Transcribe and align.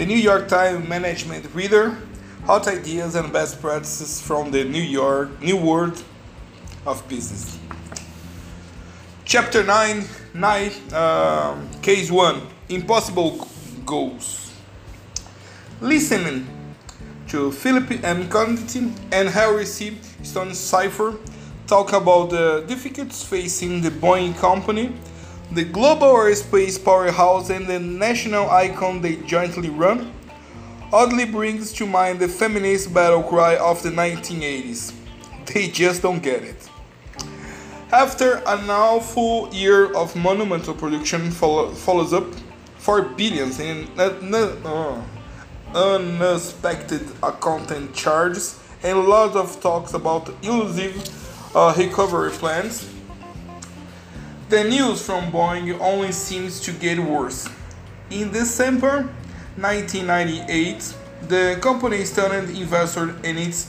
The 0.00 0.06
New 0.06 0.16
York 0.16 0.48
Times 0.48 0.88
Management 0.88 1.54
Reader, 1.54 1.94
Hot 2.46 2.66
Ideas 2.66 3.16
and 3.16 3.30
Best 3.30 3.60
Practices 3.60 4.18
from 4.18 4.50
the 4.50 4.64
New 4.64 4.80
York 4.80 5.42
New 5.42 5.58
World 5.58 6.02
of 6.86 7.06
Business. 7.06 7.58
Chapter 9.26 9.62
9, 9.62 10.04
9 10.32 10.72
um, 10.94 11.68
Case 11.82 12.10
1 12.10 12.40
Impossible 12.70 13.46
Goals. 13.84 14.50
Listening 15.82 16.46
to 17.28 17.52
Philip 17.52 18.02
M. 18.02 18.26
Condit 18.30 18.76
and 19.12 19.28
Harry 19.28 19.66
C. 19.66 19.98
Stonecipher 20.22 21.18
talk 21.66 21.92
about 21.92 22.30
the 22.30 22.64
difficulties 22.66 23.22
facing 23.22 23.82
the 23.82 23.90
Boeing 23.90 24.34
company, 24.38 24.94
the 25.52 25.64
global 25.64 26.14
aerospace 26.14 26.82
powerhouse, 26.82 27.50
and 27.50 27.66
the 27.66 27.78
national 27.78 28.50
icon 28.50 29.00
they 29.00 29.16
jointly 29.16 29.70
run, 29.70 30.12
oddly 30.92 31.24
brings 31.24 31.72
to 31.72 31.86
mind 31.86 32.18
the 32.18 32.28
feminist 32.28 32.92
battle 32.92 33.22
cry 33.22 33.56
of 33.56 33.82
the 33.82 33.90
1980s. 33.90 34.92
They 35.46 35.68
just 35.68 36.02
don't 36.02 36.22
get 36.22 36.42
it. 36.44 36.68
After 37.92 38.36
an 38.46 38.70
awful 38.70 39.52
year 39.52 39.92
of 39.94 40.14
monumental 40.14 40.74
production 40.74 41.30
follow, 41.32 41.72
follows 41.72 42.12
up 42.12 42.26
for 42.78 43.02
billions 43.02 43.58
in 43.58 43.88
uh, 43.98 45.02
unexpected 45.74 47.02
content 47.40 47.94
charges 47.94 48.60
and 48.82 49.06
lots 49.06 49.36
of 49.36 49.60
talks 49.60 49.92
about 49.94 50.32
elusive 50.42 50.96
uh, 51.54 51.74
recovery 51.76 52.30
plans, 52.30 52.88
the 54.50 54.64
news 54.64 55.06
from 55.06 55.30
Boeing 55.30 55.78
only 55.80 56.10
seems 56.10 56.58
to 56.60 56.72
get 56.72 56.98
worse. 56.98 57.48
In 58.10 58.32
December 58.32 59.08
1998, 59.56 60.94
the 61.28 61.56
company 61.62 62.04
stunned 62.04 62.50
investors 62.50 63.14
and 63.22 63.38
its 63.38 63.68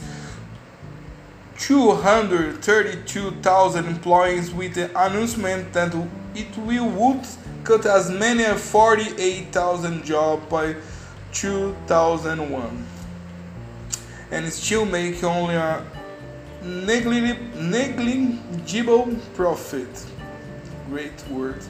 232,000 1.60 3.86
employees 3.86 4.52
with 4.52 4.74
the 4.74 4.90
announcement 5.00 5.72
that 5.74 5.94
it 6.34 6.58
will 6.58 6.90
would 6.90 7.28
cut 7.64 7.86
as 7.86 8.10
many 8.10 8.44
as 8.44 8.60
48,000 8.72 10.04
jobs 10.04 10.44
by 10.50 10.76
2001 11.32 12.88
and 14.32 14.52
still 14.52 14.86
make 14.86 15.24
only 15.24 15.54
a 15.54 15.86
negligible 16.64 19.16
profit. 19.36 20.08
Great 20.92 21.26
word. 21.30 21.64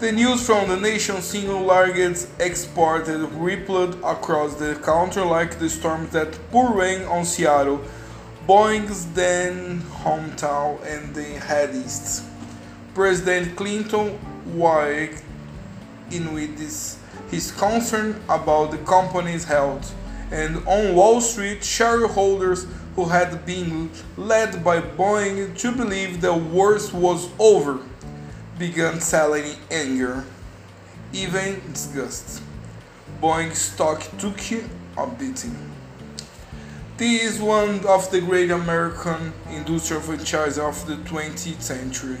The 0.00 0.10
news 0.10 0.44
from 0.44 0.68
the 0.68 0.76
nation's 0.76 1.26
single 1.26 1.60
largest 1.60 2.28
exported 2.40 3.20
rippled 3.34 3.94
across 4.02 4.56
the 4.56 4.74
country 4.74 5.22
like 5.22 5.60
the 5.60 5.70
storms 5.70 6.10
that 6.10 6.36
pour 6.50 6.74
rain 6.74 7.02
on 7.02 7.24
Seattle 7.24 7.80
Boeing's 8.48 9.06
then 9.12 9.78
hometown 10.02 10.84
and 10.84 11.14
the 11.14 11.38
head 11.38 11.72
east. 11.72 12.24
President 12.94 13.54
Clinton 13.54 14.18
weighed 14.56 15.14
in 16.10 16.34
with 16.34 16.58
this, 16.58 16.98
his 17.30 17.52
concern 17.52 18.20
about 18.28 18.72
the 18.72 18.78
company's 18.78 19.44
health, 19.44 19.94
and 20.32 20.56
on 20.66 20.96
Wall 20.96 21.20
Street, 21.20 21.62
shareholders 21.62 22.66
who 22.96 23.06
had 23.06 23.44
been 23.44 23.90
led 24.16 24.62
by 24.62 24.80
Boeing 24.80 25.56
to 25.58 25.72
believe 25.72 26.20
the 26.20 26.34
worst 26.34 26.92
was 26.92 27.28
over 27.38 27.80
began 28.58 29.00
selling 29.00 29.56
anger, 29.70 30.24
even 31.12 31.60
disgust. 31.72 32.42
Boeing 33.20 33.54
stock 33.54 34.00
took 34.18 34.38
a 34.96 35.06
beating. 35.18 35.56
This 36.96 37.34
is 37.34 37.40
one 37.40 37.84
of 37.86 38.08
the 38.12 38.20
great 38.20 38.52
American 38.52 39.32
industrial 39.50 40.00
franchises 40.00 40.58
of 40.58 40.86
the 40.86 40.94
20th 40.94 41.60
century, 41.60 42.18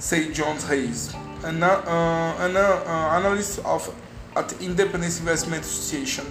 said 0.00 0.34
John 0.34 0.56
Hayes, 0.56 1.14
an, 1.44 1.62
uh, 1.62 2.34
an 2.40 2.56
uh, 2.56 2.82
analyst 3.16 3.60
of 3.60 3.94
at 4.34 4.48
the 4.48 4.64
Independent 4.64 5.18
Investment 5.18 5.62
Association, 5.62 6.24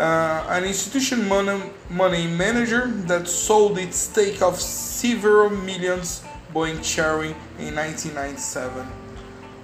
uh, 0.00 0.46
an 0.48 0.64
institution 0.64 1.28
money, 1.28 1.60
money 1.90 2.26
manager 2.26 2.86
that 3.06 3.28
sold 3.28 3.76
its 3.76 3.98
stake 3.98 4.40
of 4.40 4.58
several 4.58 5.50
millions 5.50 6.22
Boeing 6.54 6.82
sharing 6.82 7.34
in 7.58 7.76
1997. 7.76 8.86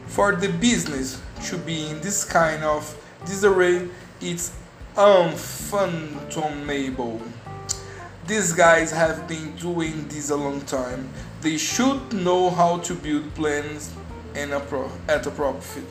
For 0.07 0.37
the 0.37 0.49
business 0.49 1.19
to 1.47 1.57
be 1.57 1.89
in 1.89 2.01
this 2.01 2.23
kind 2.25 2.63
of 2.63 2.95
disarray, 3.25 3.89
it's 4.21 4.53
unfathomable. 4.97 7.23
These 8.27 8.53
guys 8.53 8.93
have 8.93 9.27
been 9.27 9.57
doing 9.57 10.07
this 10.09 10.29
a 10.31 10.37
long 10.37 10.61
time. 10.63 11.09
They 11.41 11.57
should 11.57 12.13
know 12.13 12.51
how 12.51 12.79
to 12.81 12.95
build 12.95 13.35
plans 13.35 13.91
and 14.35 14.53
a 14.53 14.61
pro- 14.61 14.91
at 15.09 15.27
a 15.27 15.31
profit. 15.31 15.87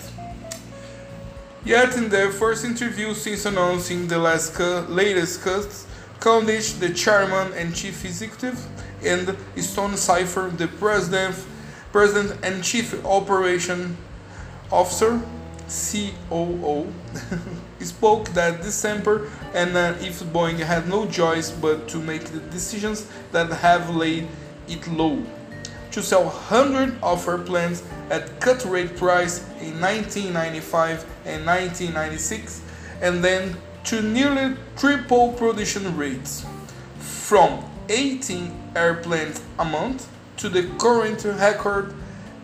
Yet, 1.65 1.97
in 1.97 2.09
their 2.09 2.31
first 2.31 2.63
interview 2.63 3.15
since 3.15 3.43
announcing 3.47 4.07
the 4.07 4.19
last 4.19 4.53
cu- 4.53 4.85
latest 4.87 5.41
cuts, 5.41 5.87
Condit, 6.19 6.75
the 6.79 6.89
chairman 6.93 7.53
and 7.53 7.75
chief 7.75 8.05
executive, 8.05 8.63
and 9.03 9.35
Stonecipher, 9.57 10.51
the 10.55 10.67
president, 10.67 11.35
president 11.91 12.39
and 12.43 12.63
chief 12.63 13.03
operation 13.03 13.97
officer, 14.71 15.19
COO, 15.67 16.93
spoke 17.79 18.29
that 18.29 18.61
December 18.61 19.27
and 19.53 19.75
uh, 19.75 19.95
if 20.01 20.23
Boeing 20.25 20.59
had 20.59 20.87
no 20.87 21.07
choice 21.07 21.49
but 21.49 21.87
to 21.87 21.97
make 21.97 22.25
the 22.25 22.39
decisions 22.51 23.07
that 23.31 23.51
have 23.51 23.95
laid 23.95 24.27
it 24.67 24.87
low. 24.87 25.23
To 25.95 26.03
sell 26.03 26.25
100 26.25 27.01
of 27.01 27.23
her 27.23 27.37
planes 27.37 27.81
at 28.09 28.41
cut 28.41 28.65
rate 28.65 28.97
price 28.97 29.39
in 29.61 29.79
1995 29.79 31.05
and 31.23 31.45
1996 31.45 32.61
and 33.01 33.23
then 33.23 33.55
to 33.85 34.01
nearly 34.01 34.57
triple 34.75 35.31
production 35.31 35.95
rates 35.95 36.45
from 36.99 37.63
18 37.87 38.73
airplanes 38.75 39.41
a 39.57 39.63
month 39.63 40.09
to 40.35 40.49
the 40.49 40.63
current 40.79 41.23
record 41.23 41.93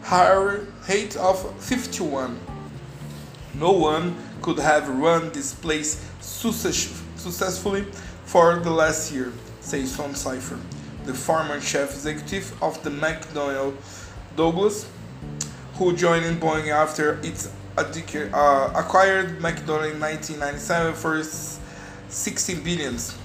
higher 0.02 0.66
rate 0.88 1.18
of 1.18 1.38
51. 1.62 2.40
No 3.56 3.74
one 3.74 4.16
could 4.42 4.60
have 4.60 4.88
run 4.88 5.30
this 5.34 5.54
place 5.54 6.10
success 6.22 7.04
successfully 7.18 7.84
for 8.24 8.62
the 8.62 8.72
last 8.72 9.12
year, 9.12 9.34
says 9.60 9.92
Stonecipher, 9.92 10.58
the 11.06 11.14
former 11.14 11.60
chief 11.60 11.92
executive 11.92 12.62
of 12.62 12.82
the 12.84 12.90
McDonnell 12.90 13.76
Douglas, 14.36 14.88
who 15.76 15.96
joined 15.96 16.40
Boeing 16.42 16.70
after 16.70 17.20
it 17.24 17.48
uh, 17.78 18.74
acquired 18.76 19.40
McDonnell 19.40 19.92
in 19.94 20.00
1997 20.00 20.94
for 20.94 21.24
16 22.10 22.64
billions, 22.64 23.18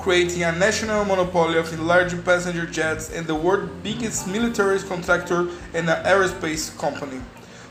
creating 0.00 0.44
a 0.44 0.52
national 0.52 1.04
monopoly 1.04 1.58
of 1.58 1.78
large 1.80 2.24
passenger 2.24 2.66
jets 2.66 3.10
and 3.12 3.26
the 3.26 3.34
world's 3.34 3.70
biggest 3.82 4.26
military 4.28 4.78
contractor 4.80 5.48
and 5.74 5.88
an 5.90 6.04
aerospace 6.04 6.76
company, 6.78 7.20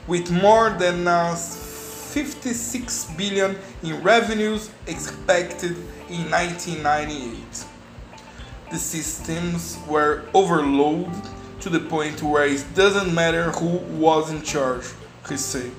with 0.08 0.30
more 0.32 0.70
than 0.72 1.08
uh, 1.08 1.36
56 1.36 3.12
billion 3.18 3.56
in 3.84 4.02
revenues 4.04 4.70
expected 4.88 5.78
in 6.10 6.30
1998. 6.30 7.66
The 8.72 8.78
systems 8.78 9.80
were 9.88 10.24
overloaded 10.34 11.14
to 11.62 11.70
the 11.70 11.80
point 11.80 12.22
where 12.22 12.46
it 12.46 12.64
doesn't 12.76 13.14
matter 13.14 13.52
who 13.52 13.78
was 13.98 14.32
in 14.32 14.44
charge, 14.44 14.86
he 15.28 15.38
said. 15.38 15.72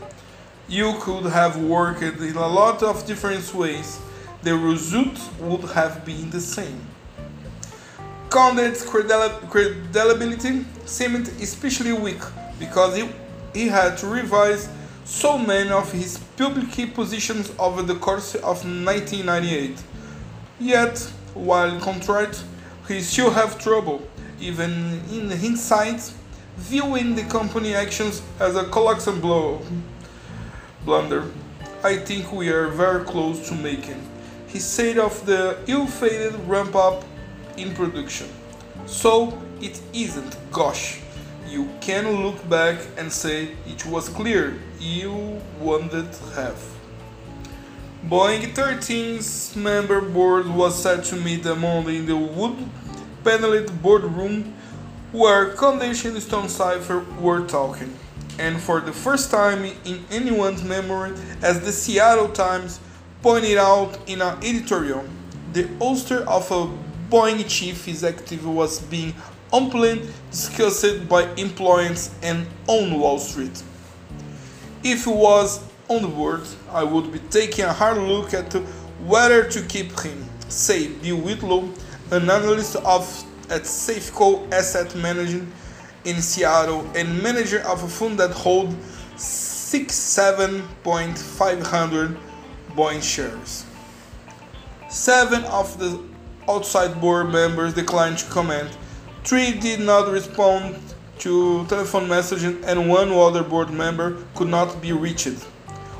You 0.68 0.94
could 1.00 1.26
have 1.26 1.56
worked 1.56 2.02
in 2.02 2.36
a 2.36 2.48
lot 2.48 2.82
of 2.82 3.06
different 3.06 3.54
ways. 3.54 4.00
The 4.42 4.56
result 4.56 5.18
would 5.40 5.70
have 5.70 6.04
been 6.04 6.30
the 6.30 6.40
same. 6.40 6.80
Condit's 8.28 8.84
credibility 8.84 10.64
seemed 10.84 11.28
especially 11.40 11.92
weak 11.92 12.22
because 12.58 12.96
he, 12.96 13.08
he 13.54 13.68
had 13.68 13.98
to 13.98 14.06
revise 14.06 14.68
so 15.04 15.36
many 15.38 15.70
of 15.70 15.90
his 15.92 16.18
public 16.36 16.94
positions 16.94 17.52
over 17.58 17.82
the 17.82 17.96
course 17.96 18.34
of 18.36 18.64
1998. 18.64 19.82
Yet, 20.60 20.98
while 21.34 21.80
contrite, 21.80 22.42
he 22.90 23.00
still 23.00 23.30
have 23.30 23.58
trouble, 23.58 24.02
even 24.40 25.00
in 25.12 25.30
hindsight, 25.30 26.12
viewing 26.56 27.14
the 27.14 27.24
company 27.24 27.74
actions 27.74 28.22
as 28.38 28.56
a 28.56 28.64
colossal 28.64 29.16
blow. 29.16 29.60
Blunder. 30.84 31.24
I 31.82 31.96
think 31.96 32.32
we 32.32 32.48
are 32.50 32.68
very 32.68 33.04
close 33.04 33.48
to 33.48 33.54
making. 33.54 34.00
He 34.46 34.58
said 34.58 34.98
of 34.98 35.24
the 35.26 35.58
ill-fated 35.66 36.34
ramp-up 36.48 37.04
in 37.56 37.74
production. 37.74 38.28
So 38.86 39.38
it 39.60 39.80
isn't, 39.92 40.36
gosh 40.50 41.00
you 41.50 41.68
can 41.80 42.22
look 42.22 42.48
back 42.48 42.78
and 42.96 43.12
say 43.12 43.48
it 43.66 43.84
was 43.84 44.08
clear 44.08 44.56
you 44.78 45.40
wanted 45.58 46.12
to 46.12 46.24
have. 46.36 46.62
Boeing 48.06 48.54
13's 48.54 49.56
member 49.56 50.00
board 50.00 50.46
was 50.46 50.80
set 50.80 51.04
to 51.04 51.16
meet 51.16 51.44
on 51.46 51.60
Monday 51.60 51.98
in 51.98 52.06
the 52.06 52.16
wood 52.16 52.56
paneled 53.24 53.82
boardroom 53.82 54.54
where 55.12 55.50
Condition 55.54 56.12
and 56.12 56.22
Stonecipher 56.22 57.00
were 57.20 57.46
talking. 57.46 57.96
And 58.38 58.60
for 58.60 58.80
the 58.80 58.92
first 58.92 59.30
time 59.30 59.64
in 59.84 60.04
anyone's 60.10 60.62
memory, 60.62 61.12
as 61.42 61.60
the 61.60 61.72
Seattle 61.72 62.28
Times 62.28 62.80
pointed 63.22 63.58
out 63.58 63.98
in 64.08 64.22
an 64.22 64.38
editorial, 64.42 65.04
the 65.52 65.64
ouster 65.80 66.24
of 66.26 66.50
a 66.50 66.68
Boeing 67.10 67.44
chief 67.48 67.88
executive 67.88 68.46
was 68.46 68.80
being 68.82 69.14
openly 69.52 70.08
discussed 70.30 71.08
by 71.08 71.24
employees 71.34 72.14
and 72.22 72.46
on 72.68 72.98
Wall 72.98 73.18
Street. 73.18 73.62
If 74.84 75.04
he 75.04 75.10
was 75.10 75.60
on 75.88 76.02
the 76.02 76.08
board, 76.08 76.42
I 76.70 76.84
would 76.84 77.12
be 77.12 77.18
taking 77.18 77.64
a 77.64 77.72
hard 77.72 77.98
look 77.98 78.32
at 78.32 78.52
whether 79.04 79.42
to 79.50 79.62
keep 79.62 79.98
him, 80.00 80.24
say 80.48 80.88
Bill 80.88 81.16
Whitlow, 81.16 81.68
an 82.12 82.28
analyst 82.28 82.76
of 82.76 83.24
at 83.50 83.62
Safeco 83.62 84.52
Asset 84.52 84.94
Management 84.96 85.48
in 86.04 86.20
Seattle 86.22 86.88
and 86.94 87.20
manager 87.22 87.60
of 87.66 87.82
a 87.82 87.88
fund 87.88 88.18
that 88.18 88.30
holds 88.30 88.74
67.500 89.16 92.16
Boeing 92.70 93.02
shares. 93.02 93.66
Seven 94.88 95.44
of 95.44 95.78
the 95.78 96.00
outside 96.48 96.98
board 97.00 97.30
members 97.30 97.74
declined 97.74 98.18
to 98.18 98.26
comment. 98.30 98.76
Three 99.24 99.52
did 99.52 99.80
not 99.80 100.10
respond 100.10 100.76
to 101.20 101.66
telephone 101.66 102.08
messaging 102.08 102.62
and 102.64 102.88
one 102.88 103.12
other 103.12 103.42
board 103.42 103.70
member 103.70 104.16
could 104.34 104.48
not 104.48 104.80
be 104.80 104.92
reached. 104.92 105.38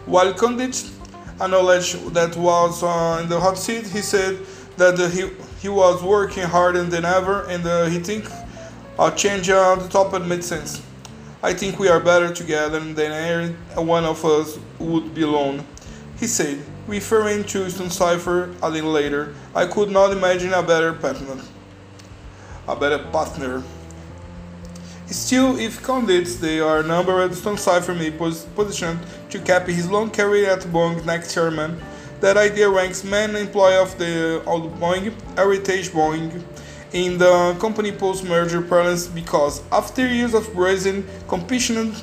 While 0.07 0.33
Condit 0.35 0.83
acknowledged 1.41 2.15
that 2.15 2.37
was 2.37 2.83
uh, 2.83 3.21
in 3.23 3.29
the 3.29 3.39
hot 3.39 3.59
seat, 3.59 3.87
he 3.87 4.01
said 4.01 4.39
that 4.77 4.99
uh, 4.99 5.09
he, 5.09 5.31
he 5.61 5.69
was 5.69 6.03
working 6.03 6.45
harder 6.45 6.83
than 6.85 7.05
ever 7.05 7.45
and 7.47 7.65
uh, 7.67 7.85
he 7.87 7.99
think 7.99 8.25
a 8.99 9.11
change 9.11 9.49
on 9.51 9.79
the 9.79 9.89
top 9.89 10.19
made 10.23 10.45
sense. 10.45 10.83
I 11.43 11.55
think 11.55 11.79
we 11.79 11.89
are 11.89 12.01
better 12.01 12.33
together 12.35 12.81
than 12.81 13.57
one 13.75 14.05
of 14.05 14.25
us 14.25 14.59
would 14.79 15.15
be 15.15 15.23
alone. 15.23 15.65
He 16.19 16.27
said, 16.27 16.63
referring 16.87 17.45
to 17.45 17.71
Stonecipher 17.71 18.55
a 18.63 18.69
little 18.69 18.91
later, 18.91 19.35
I 19.55 19.67
could 19.67 19.91
not 19.91 20.13
imagine 20.13 20.53
a 20.53 20.63
better 20.63 20.93
partner. 20.93 21.43
A 22.69 22.77
better 22.77 22.99
partner. 22.99 23.63
Still, 25.07 25.59
if 25.59 25.85
candidates 25.85 26.37
they 26.37 26.61
are 26.61 26.83
numbered, 26.83 27.33
Stonecipher 27.33 27.95
may 27.99 28.11
pos- 28.11 28.45
position 28.45 29.01
to 29.31 29.39
cap 29.39 29.67
his 29.67 29.91
long 29.91 30.11
career 30.11 30.51
at 30.51 30.71
Bong 30.71 31.05
next 31.07 31.35
chairman. 31.35 31.81
That 32.21 32.37
idea 32.37 32.69
ranks 32.69 33.03
main 33.03 33.35
employee 33.35 33.77
of 33.77 33.97
the 33.99 34.43
old 34.45 34.79
Boeing, 34.79 35.15
Heritage 35.37 35.89
Boeing, 35.89 36.43
in 36.93 37.19
the 37.19 37.57
company 37.61 37.93
post-merger 37.93 38.61
parlance 38.61 39.07
because 39.07 39.63
after 39.73 40.07
years 40.07 40.35
of 40.35 40.53
brazen 40.53 41.07
competition, 41.29 41.95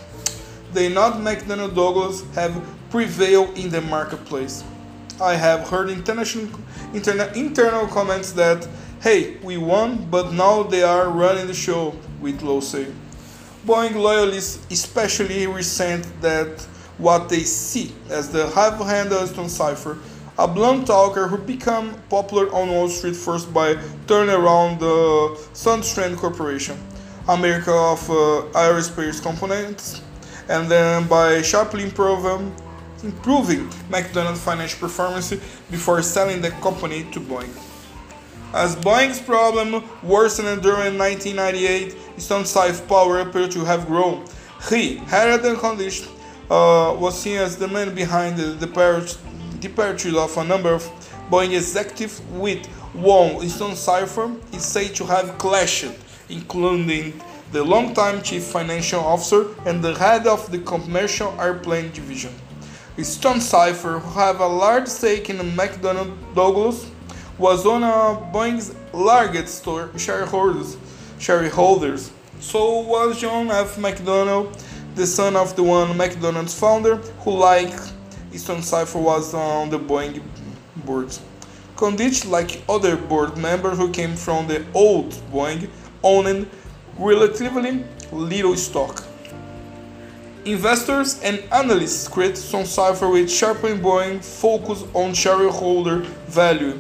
they 0.74 0.90
not 0.90 1.16
McDonnell 1.16 1.76
Douglas 1.76 2.24
have 2.34 2.64
prevailed 2.90 3.58
in 3.58 3.70
the 3.70 3.82
marketplace. 3.82 4.64
I 5.22 5.36
have 5.36 5.68
heard 5.68 5.90
international 5.90 6.48
interna- 6.94 7.36
internal 7.36 7.88
comments 7.88 8.32
that 8.34 8.68
hey, 9.02 9.38
we 9.44 9.58
won, 9.58 10.08
but 10.10 10.34
now 10.34 10.64
they 10.64 10.82
are 10.82 11.10
running 11.10 11.46
the 11.46 11.54
show, 11.54 11.92
Whitlow 12.20 12.62
say. 12.62 12.88
Boeing 13.66 13.96
loyalists 13.96 14.66
especially 14.72 15.46
resent 15.46 16.06
that 16.22 16.66
what 16.98 17.30
they 17.30 17.42
see 17.42 17.94
as 18.10 18.30
the 18.30 18.50
half-handed 18.52 19.28
Stonecipher, 19.28 19.98
a 20.40 20.48
blunt 20.48 20.88
talker 20.88 21.28
who 21.28 21.38
became 21.38 21.94
popular 22.10 22.54
on 22.54 22.70
Wall 22.70 22.90
Street 22.90 23.16
first 23.16 23.54
by 23.54 23.76
turning 24.08 24.36
around 24.36 24.80
the 24.80 25.36
Sundstrand 25.54 26.18
Corporation, 26.18 26.78
America 27.28 27.72
of 27.72 28.10
uh, 28.10 28.44
aerospace 28.54 29.22
components, 29.22 30.02
and 30.50 30.70
then 30.70 31.08
by 31.08 31.42
sharply 31.42 31.84
improving, 31.84 32.56
improving 33.04 33.70
McDonald's 33.90 34.42
financial 34.44 34.80
performance 34.80 35.32
before 35.72 36.02
selling 36.02 36.42
the 36.42 36.52
company 36.62 37.06
to 37.12 37.20
Boeing. 37.20 37.50
As 38.54 38.76
Boeing's 38.78 39.20
problem 39.20 39.84
worsened 40.04 40.62
during 40.62 40.98
1998, 40.98 41.96
Stonecipher 42.18 42.88
power 42.88 43.20
appeared 43.20 43.52
to 43.52 43.66
have 43.66 43.86
grown. 43.88 44.26
He, 44.70 44.96
had 44.96 45.42
than 45.44 45.58
condition, 45.58 46.08
uh, 46.50 46.96
was 46.98 47.20
seen 47.20 47.38
as 47.38 47.58
the 47.58 47.68
man 47.68 47.94
behind 47.94 48.38
the 48.38 48.56
departure 49.60 50.18
of 50.18 50.38
a 50.38 50.44
number 50.44 50.74
of 50.74 50.84
Boeing 51.30 51.54
executives 51.54 52.22
with 52.32 52.66
one 52.94 53.48
Stonecipher 53.50 54.34
is 54.54 54.64
said 54.64 54.96
to 54.96 55.06
have 55.06 55.38
clashed, 55.38 55.92
including 56.30 57.20
the 57.52 57.64
longtime 57.64 58.22
chief 58.22 58.44
financial 58.44 59.02
officer 59.02 59.48
and 59.66 59.84
the 59.84 59.94
head 59.96 60.26
of 60.26 60.50
the 60.52 60.60
commercial 60.60 61.34
airplane 61.40 61.92
division. 61.92 62.34
Stonecipher, 62.98 64.00
who 64.00 64.20
have 64.20 64.40
a 64.40 64.48
large 64.48 64.88
stake 64.88 65.30
in 65.30 65.38
McDonnell 65.38 66.16
Douglas, 66.34 66.90
was 67.38 67.66
one 67.66 67.84
of 67.84 68.32
Boeing's 68.34 68.74
largest 68.94 69.64
shareholders. 70.00 70.78
shareholders. 71.20 72.12
So 72.40 72.80
was 72.80 73.20
John 73.20 73.52
F. 73.52 73.76
McDonnell, 73.76 74.52
the 74.98 75.08
son 75.08 75.36
of 75.36 75.56
the 75.56 75.64
one 75.64 75.96
McDonald's 75.96 76.54
founder, 76.54 76.98
who, 77.22 77.32
like 77.38 77.74
Stonecipher, 78.34 79.00
was 79.00 79.34
on 79.34 79.70
the 79.70 79.80
Boeing 79.80 80.22
board. 80.86 81.16
Condit, 81.76 82.26
like 82.26 82.62
other 82.68 82.98
board 82.98 83.38
members 83.38 83.78
who 83.78 83.90
came 83.92 84.16
from 84.16 84.48
the 84.48 84.66
old 84.74 85.12
Boeing, 85.32 85.70
owned 86.04 86.50
relatively 86.98 87.86
little 88.12 88.56
stock. 88.56 89.06
Investors 90.46 91.22
and 91.22 91.44
analysts 91.52 92.08
credit 92.08 92.36
Stonecipher 92.38 93.10
with 93.12 93.32
sharpening 93.32 93.80
Boeing 93.80 94.24
focus 94.24 94.84
on 94.94 95.14
shareholder 95.14 96.00
value 96.28 96.80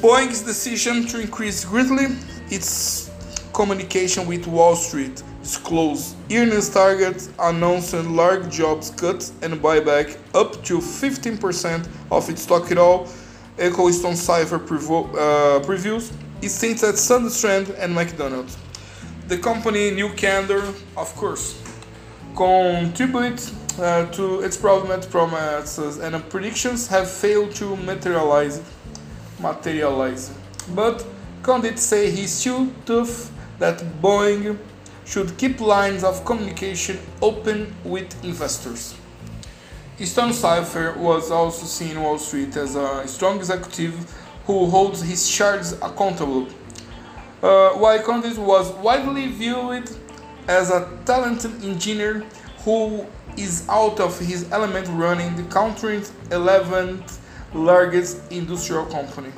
Boeing's 0.00 0.42
decision 0.42 1.06
to 1.06 1.20
increase 1.20 1.64
greatly 1.64 2.06
its 2.50 3.10
communication 3.54 4.26
with 4.26 4.46
Wall 4.46 4.76
Street, 4.76 5.22
disclosed 5.46 6.16
earnings 6.32 6.68
targets, 6.68 7.30
announcing 7.38 8.16
large 8.16 8.50
jobs 8.50 8.90
cuts 8.90 9.32
and 9.42 9.54
buyback 9.62 10.18
up 10.34 10.50
to 10.64 10.78
15% 10.78 11.88
of 12.10 12.28
its 12.28 12.42
stock 12.42 12.72
at 12.72 12.78
all, 12.78 13.06
echo 13.56 13.88
Stonecipher 13.90 14.58
prevo- 14.58 15.08
uh, 15.14 15.64
previews, 15.64 16.12
is 16.42 16.52
since 16.52 16.82
at 16.82 16.96
Sundstrand 16.96 17.68
and 17.78 17.94
McDonald's. 17.94 18.58
The 19.28 19.38
company 19.38 19.92
new 19.92 20.10
candor, 20.14 20.62
of 20.96 21.14
course, 21.14 21.62
contributes 22.34 23.54
uh, 23.78 24.06
to 24.16 24.40
its 24.40 24.56
problem 24.56 25.00
promises 25.10 25.98
and 25.98 26.28
predictions 26.28 26.88
have 26.88 27.08
failed 27.08 27.54
to 27.54 27.76
materialize 27.76 28.60
materialize. 29.38 30.32
But 30.74 31.06
Condit 31.42 31.78
say 31.78 32.10
he's 32.10 32.42
too 32.42 32.72
tough 32.84 33.30
that 33.60 33.78
Boeing 34.02 34.58
should 35.06 35.38
keep 35.38 35.60
lines 35.60 36.04
of 36.04 36.24
communication 36.24 36.98
open 37.22 37.74
with 37.84 38.12
investors. 38.24 38.94
Stonecipher 39.98 40.94
was 40.98 41.30
also 41.30 41.64
seen 41.64 42.02
Wall 42.02 42.18
Street 42.18 42.54
as 42.56 42.74
a 42.74 43.06
strong 43.08 43.38
executive 43.38 43.94
who 44.44 44.66
holds 44.66 45.00
his 45.00 45.28
shares 45.28 45.72
accountable, 45.74 46.46
uh, 47.42 47.70
while 47.70 48.02
Condit 48.02 48.36
was 48.36 48.70
widely 48.74 49.28
viewed 49.28 49.88
as 50.48 50.70
a 50.70 50.88
talented 51.06 51.64
engineer 51.64 52.24
who 52.64 53.06
is 53.36 53.66
out 53.68 54.00
of 54.00 54.18
his 54.18 54.50
element 54.52 54.86
running 54.90 55.34
the 55.36 55.42
country's 55.44 56.10
11th 56.28 57.18
largest 57.54 58.20
industrial 58.30 58.86
company. 58.86 59.32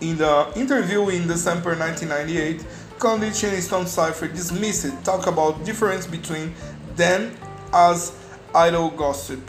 In 0.00 0.16
the 0.16 0.50
interview 0.56 1.08
in 1.10 1.28
December 1.28 1.76
1998, 1.76 2.64
Condit 3.02 3.42
and 3.42 3.60
Stonecipher 3.60 4.28
dismissed 4.28 5.04
talk 5.04 5.26
about 5.26 5.64
difference 5.64 6.06
between 6.06 6.54
them 6.94 7.36
as 7.74 8.12
idle 8.54 8.90
gossip. 8.90 9.40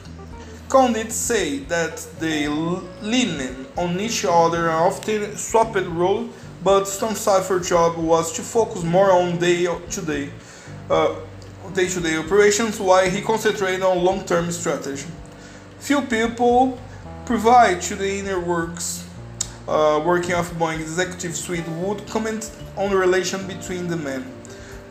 Condit 0.69 1.11
say 1.11 1.59
that 1.59 2.03
they 2.19 2.47
lean 2.47 3.67
on 3.77 3.99
each 3.99 4.25
other 4.25 4.69
and 4.69 4.77
often 4.89 5.37
swapped 5.37 5.85
roles, 5.85 6.33
but 6.63 6.85
Stonecipher's 6.85 7.69
job 7.69 7.95
was 7.95 8.33
to 8.33 8.41
focus 8.41 8.83
more 8.83 9.11
on 9.11 9.37
day-to-day 9.37 10.31
uh, 10.89 11.13
day-to-day 11.75 12.17
operations 12.17 12.79
while 12.79 13.07
he 13.07 13.21
concentrated 13.21 13.83
on 13.83 14.03
long-term 14.03 14.51
strategy. 14.51 15.05
Few 15.77 16.01
people 16.01 16.79
provide 17.27 17.83
to 17.83 17.95
the 17.95 18.17
inner 18.17 18.39
works 18.39 19.02
uh, 19.67 20.01
working 20.05 20.33
of 20.33 20.49
Boeing 20.53 20.79
executive 20.79 21.35
suite 21.35 21.67
would 21.69 22.05
comment 22.07 22.51
on 22.77 22.89
the 22.89 22.97
relation 22.97 23.45
between 23.47 23.87
the 23.87 23.97
men. 23.97 24.25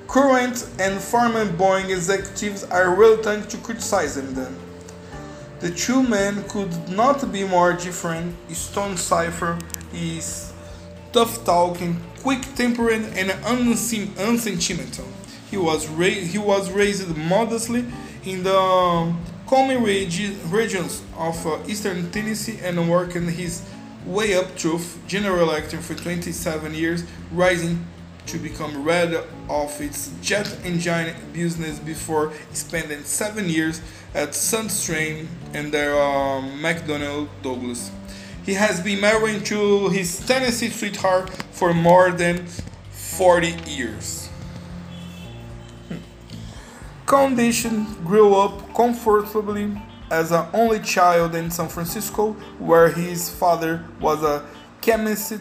Current 0.09 0.69
and 0.79 1.01
former 1.01 1.47
Boeing 1.47 1.91
executives 1.91 2.65
are 2.65 2.95
reluctant 2.95 3.49
to 3.51 3.57
criticize 3.59 4.15
them. 4.15 4.59
The 5.61 5.71
two 5.71 6.03
men 6.03 6.43
could 6.49 6.89
not 6.89 7.31
be 7.33 7.45
more 7.45 7.73
different. 7.73 8.35
Stonecipher 8.51 9.59
is 9.95 10.53
tough 11.13 11.45
talking, 11.45 12.01
quick 12.23 12.43
tempered, 12.55 13.05
and 13.15 13.31
unsentimental. 13.45 15.07
He 15.51 15.57
was, 15.57 15.87
ra- 15.89 16.07
he 16.07 16.39
was 16.39 16.71
raised 16.71 17.17
modestly 17.17 17.85
in 18.25 18.43
the 18.43 18.59
um, 18.59 19.23
common 19.47 19.83
regi- 19.85 20.37
regions 20.47 21.03
of 21.17 21.47
uh, 21.47 21.59
eastern 21.69 22.11
Tennessee 22.11 22.59
and 22.63 22.91
worked 22.91 23.17
in 23.17 23.29
his 23.29 23.63
way 24.07 24.35
up 24.35 24.47
through 24.59 24.81
general 25.07 25.49
electric 25.49 25.83
for 25.83 25.95
27 25.95 26.75
years, 26.75 27.05
rising 27.31 27.87
to 28.27 28.39
become 28.39 28.85
head 28.85 29.15
of 29.49 29.81
its 29.81 30.13
jet 30.23 30.59
engine 30.65 31.15
business 31.33 31.79
before 31.79 32.33
spending 32.53 33.03
seven 33.05 33.49
years 33.49 33.81
at 34.15 34.31
Sundstrand 34.31 35.27
and 35.55 35.73
their 35.73 36.01
um, 36.01 36.61
McDonnell 36.61 37.29
Douglas. 37.43 37.91
He 38.45 38.55
has 38.55 38.81
been 38.81 39.01
married 39.01 39.45
to 39.47 39.89
his 39.89 40.25
Tennessee 40.27 40.69
sweetheart 40.69 41.31
for 41.53 41.73
more 41.73 42.11
than 42.11 42.47
40 42.91 43.55
years. 43.67 44.29
Condition 47.07 47.85
grew 48.05 48.35
up 48.35 48.75
comfortably 48.75 49.77
as 50.13 50.31
an 50.31 50.47
only 50.53 50.79
child 50.79 51.35
in 51.35 51.51
San 51.51 51.69
Francisco, 51.69 52.33
where 52.59 52.91
his 52.91 53.31
father 53.31 53.83
was 53.99 54.23
a 54.23 54.45
chemist 54.83 55.39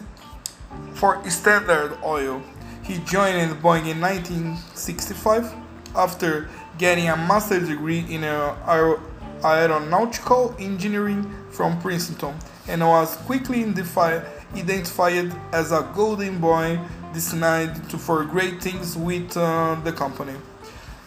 for 0.94 1.22
Standard 1.28 1.98
Oil. 2.02 2.42
He 2.82 2.94
joined 3.00 3.52
Boeing 3.62 3.86
in 3.86 4.00
1965 4.00 5.52
after 5.94 6.48
getting 6.78 7.06
a 7.10 7.16
master's 7.16 7.68
degree 7.68 8.06
in 8.08 8.24
aer- 8.24 8.98
aeronautical 9.44 10.56
engineering 10.58 11.30
from 11.50 11.78
Princeton 11.82 12.34
and 12.66 12.80
was 12.80 13.16
quickly 13.26 13.62
identified 13.62 15.34
as 15.52 15.70
a 15.70 15.92
golden 15.94 16.38
boy 16.38 16.80
destined 17.12 17.90
to 17.90 17.98
for 17.98 18.24
great 18.24 18.62
things 18.62 18.96
with 18.96 19.36
uh, 19.36 19.78
the 19.84 19.92
company. 19.92 20.34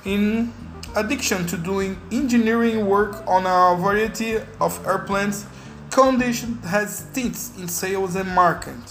In 0.04 0.54
addition 0.96 1.46
to 1.48 1.58
doing 1.58 2.00
engineering 2.12 2.88
work 2.88 3.24
on 3.28 3.46
a 3.46 3.76
variety 3.82 4.38
of 4.60 4.88
airplanes, 4.88 5.46
Condition 5.92 6.58
has 6.64 6.98
stints 6.98 7.52
in 7.58 7.68
sales 7.70 8.16
and 8.16 8.28
marketing. 8.30 8.82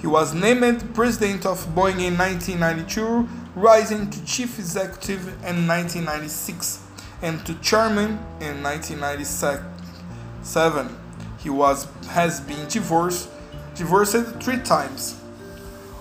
He 0.00 0.06
was 0.06 0.32
named 0.32 0.94
president 0.94 1.44
of 1.44 1.58
Boeing 1.74 2.00
in 2.00 2.16
1992, 2.16 3.28
rising 3.54 4.08
to 4.10 4.24
chief 4.24 4.58
executive 4.58 5.26
in 5.44 5.66
1996 5.68 6.80
and 7.20 7.44
to 7.44 7.54
chairman 7.56 8.18
in 8.40 8.62
1997. 8.62 10.96
He 11.38 11.50
was 11.50 11.86
has 12.08 12.40
been 12.40 12.66
divorced 12.68 13.28
divorced 13.74 14.24
three 14.40 14.58
times. 14.58 15.14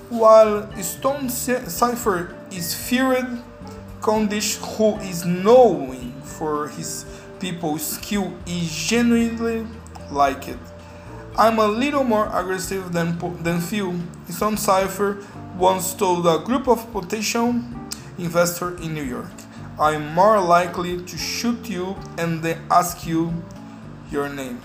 While 0.10 0.68
Stonecipher 0.82 2.36
is 2.52 2.74
feared, 2.74 3.42
Condish, 4.02 4.58
who 4.78 4.98
is 5.02 5.26
known 5.26 6.12
for 6.24 6.70
his 6.70 7.06
people's 7.40 7.86
skill, 7.86 8.34
is 8.48 8.76
genuinely 8.76 9.68
like 10.10 10.48
it. 10.48 10.58
I'm 11.38 11.60
a 11.60 11.68
little 11.68 12.04
more 12.04 12.28
aggressive 12.34 12.92
than, 12.92 13.18
than 13.44 13.62
Phil. 13.62 13.94
Stonecipher 14.28 15.24
once 15.56 15.94
told 15.94 16.26
a 16.26 16.40
group 16.40 16.68
of 16.68 16.92
potential 16.92 17.54
investors 18.18 18.82
in 18.82 18.96
New 18.96 19.04
York, 19.04 19.32
I'm 19.80 20.14
more 20.16 20.42
likely 20.42 21.04
to 21.04 21.18
shoot 21.18 21.70
you 21.70 21.96
and 22.18 22.42
then 22.42 22.60
ask 22.72 23.06
you 23.06 23.32
your 24.12 24.30
name. 24.30 24.62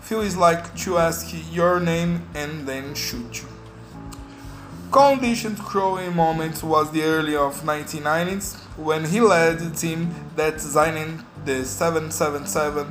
Phil 0.00 0.22
is 0.22 0.38
like 0.38 0.74
to 0.78 0.96
ask 0.96 1.34
your 1.52 1.80
name 1.80 2.26
and 2.34 2.66
then 2.66 2.94
shoot 2.94 3.42
you. 3.42 3.48
Condition's 4.90 5.60
crowing 5.60 6.16
moment 6.16 6.62
was 6.64 6.90
the 6.90 7.02
early 7.02 7.36
of 7.36 7.62
1990s 7.62 8.56
when 8.76 9.04
he 9.04 9.20
led 9.20 9.58
the 9.58 9.70
team 9.70 10.14
that 10.36 10.54
designed 10.54 11.24
the 11.44 11.64
777 11.64 12.86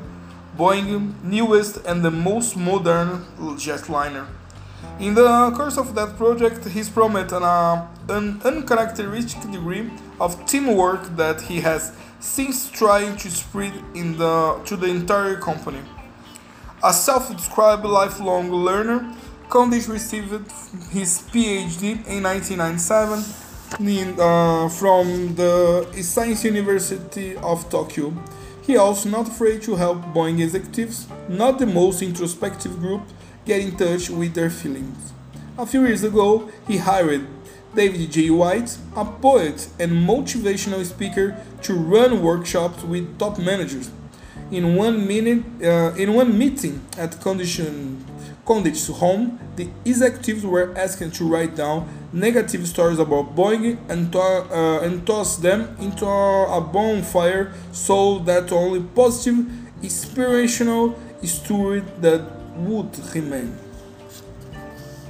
Boeing 0.57 1.13
newest 1.24 1.77
and 1.86 2.03
the 2.03 2.12
most 2.12 2.57
modern 2.57 3.25
jetliner. 3.57 4.27
In 5.00 5.13
the 5.13 5.51
course 5.55 5.77
of 5.77 5.95
that 5.95 6.17
project, 6.17 6.65
he's 6.67 6.89
promised 6.89 7.33
an, 7.33 7.43
uh, 7.43 7.88
an 8.09 8.41
uncharacteristic 8.43 9.41
degree 9.51 9.89
of 10.19 10.45
teamwork 10.45 11.15
that 11.15 11.41
he 11.41 11.62
has 11.62 11.93
since 12.19 12.69
tried 12.69 13.17
to 13.19 13.31
spread 13.31 13.74
in 13.95 14.17
the, 14.17 14.59
to 14.65 14.75
the 14.75 14.88
entire 14.88 15.38
company. 15.38 15.79
A 16.83 16.93
self-described 16.93 17.86
lifelong 17.86 18.51
learner, 18.51 19.15
Condish 19.48 19.88
received 19.88 20.31
his 20.91 21.21
PhD 21.31 22.05
in 22.07 22.24
1997 22.24 23.19
in, 23.19 23.24
uh, 23.73 24.69
from 24.69 25.35
the 25.35 25.88
Science 26.01 26.43
University 26.43 27.35
of 27.38 27.69
Tokyo. 27.69 28.13
He 28.65 28.77
also 28.77 29.09
not 29.09 29.27
afraid 29.27 29.61
to 29.63 29.75
help 29.75 30.01
Boeing 30.13 30.41
executives, 30.41 31.07
not 31.27 31.59
the 31.59 31.65
most 31.65 32.01
introspective 32.01 32.79
group, 32.79 33.01
get 33.45 33.61
in 33.61 33.75
touch 33.75 34.09
with 34.09 34.33
their 34.33 34.49
feelings. 34.49 35.13
A 35.57 35.65
few 35.65 35.85
years 35.85 36.03
ago, 36.03 36.49
he 36.67 36.77
hired 36.77 37.27
David 37.75 38.11
J. 38.11 38.29
Whyte, 38.29 38.77
a 38.95 39.05
poet 39.05 39.69
and 39.79 39.91
motivational 39.91 40.83
speaker, 40.85 41.38
to 41.63 41.73
run 41.73 42.21
workshops 42.21 42.83
with 42.83 43.17
top 43.19 43.38
managers. 43.38 43.91
In 44.51 44.75
one 44.75 45.07
minute, 45.07 45.43
uh, 45.63 45.93
in 45.95 46.13
one 46.13 46.38
meeting 46.38 46.81
at 46.97 47.19
Condition 47.21 48.03
Condit's 48.50 48.88
home, 48.88 49.38
the 49.58 49.70
executives 49.86 50.44
were 50.44 50.75
asked 50.75 51.13
to 51.13 51.24
write 51.24 51.56
down 51.56 51.88
negative 52.12 52.68
stories 52.68 52.98
about 52.98 53.36
Boeing 53.36 53.77
and, 53.88 54.12
to, 54.12 54.20
uh, 54.20 54.79
and 54.82 55.06
toss 55.06 55.38
them 55.38 55.77
into 55.79 56.08
a 56.08 56.60
bonfire 56.60 57.53
so 57.72 58.18
that 58.20 58.51
only 58.51 58.82
positive, 58.82 59.46
inspirational 59.84 60.98
stories 61.24 61.84
that 62.01 62.22
would 62.56 62.89
remain. 63.13 63.56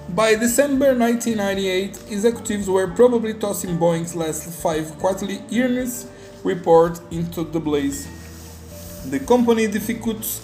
By 0.09 0.35
December 0.35 0.93
1998, 0.93 2.11
executives 2.11 2.69
were 2.69 2.87
probably 2.87 3.35
tossing 3.35 3.77
Boeing's 3.77 4.17
last 4.17 4.49
five 4.61 4.99
quarterly 4.99 5.39
earnings 5.53 6.07
report 6.43 6.99
into 7.09 7.45
the 7.45 7.61
blaze. 7.61 8.05
The 9.09 9.21
company 9.21 9.67
difficulties 9.67 10.41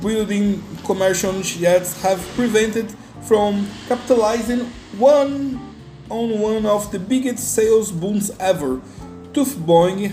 building 0.00 0.62
commercial 0.84 1.40
jets 1.42 2.00
have 2.02 2.20
prevented 2.34 2.94
from 3.22 3.68
capitalizing 3.88 4.60
one 4.98 5.60
on 6.08 6.40
one 6.40 6.66
of 6.66 6.90
the 6.90 6.98
biggest 6.98 7.54
sales 7.54 7.92
booms 7.92 8.30
ever. 8.40 8.80
Tough 9.32 9.54
Boeing 9.54 10.10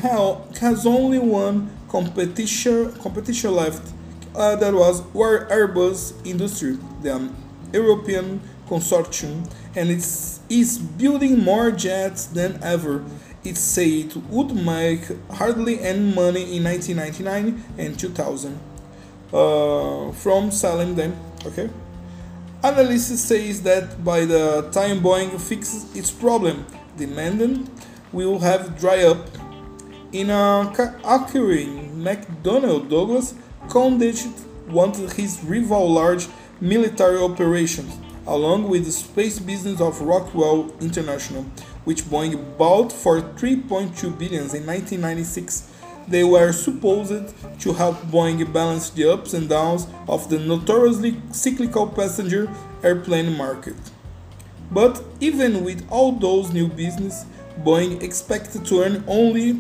has 0.58 0.86
only 0.86 1.20
one 1.20 1.70
competition 1.90 2.92
competition 3.00 3.56
left. 3.56 3.94
Uh, 4.36 4.56
that 4.58 4.74
was 4.74 5.02
War 5.14 5.48
Airbus 5.50 6.14
Industrie, 6.26 6.78
the 7.02 7.32
European 7.72 8.42
consortium, 8.68 9.50
and 9.76 9.90
it 9.90 10.06
is 10.50 10.78
building 10.78 11.40
more 11.40 11.72
jets 11.72 12.26
than 12.26 12.62
ever. 12.62 13.04
It 13.46 13.56
said 13.58 13.86
it 13.88 14.18
would 14.18 14.54
make 14.54 15.04
hardly 15.32 15.80
any 15.80 16.14
money 16.14 16.58
in 16.58 16.64
1999 16.66 17.64
and 17.78 17.98
2000 17.98 18.60
uh, 19.34 20.12
from 20.12 20.52
selling 20.52 20.96
them. 20.96 21.16
Okay. 21.46 21.70
Analysis 22.64 23.24
says 23.24 23.62
that 23.62 24.04
by 24.04 24.26
the 24.26 24.68
time 24.72 25.00
Boeing 25.00 25.40
fixes 25.40 25.96
its 25.96 26.10
problem, 26.10 26.66
demand 26.98 27.70
will 28.12 28.40
have 28.40 28.80
dry 28.80 29.04
up. 29.04 29.28
In 30.12 30.30
a 30.30 30.72
occurring 31.04 31.92
McDonnell 31.96 32.90
Douglas, 32.90 33.36
Condit 33.70 34.26
wanted 34.68 35.12
his 35.14 35.44
rival 35.44 35.92
large 35.92 36.28
military 36.62 37.20
operations, 37.20 37.94
along 38.26 38.70
with 38.70 38.86
the 38.86 38.92
space 38.92 39.38
business 39.38 39.82
of 39.82 40.02
Rockwell 40.02 40.74
International, 40.80 41.44
which 41.84 42.04
Boeing 42.04 42.58
bought 42.58 42.92
for 42.92 43.22
3.2 43.22 44.18
billion 44.18 44.44
in 44.56 44.66
1996 44.66 45.70
they 46.08 46.24
were 46.24 46.52
supposed 46.52 47.34
to 47.60 47.74
help 47.74 47.98
Boeing 48.12 48.52
balance 48.54 48.90
the 48.90 49.12
ups 49.12 49.34
and 49.34 49.50
downs 49.50 49.88
of 50.08 50.30
the 50.30 50.40
notoriously 50.40 51.22
cyclical 51.32 51.88
passenger 51.88 52.50
airplane 52.84 53.36
market. 53.36 53.76
But 54.72 55.04
even 55.20 55.64
with 55.64 55.88
all 55.90 56.12
those 56.12 56.52
new 56.54 56.68
business, 56.68 57.26
Boeing 57.64 58.02
expected 58.04 58.66
to 58.66 58.82
earn 58.84 59.04
only 59.08 59.54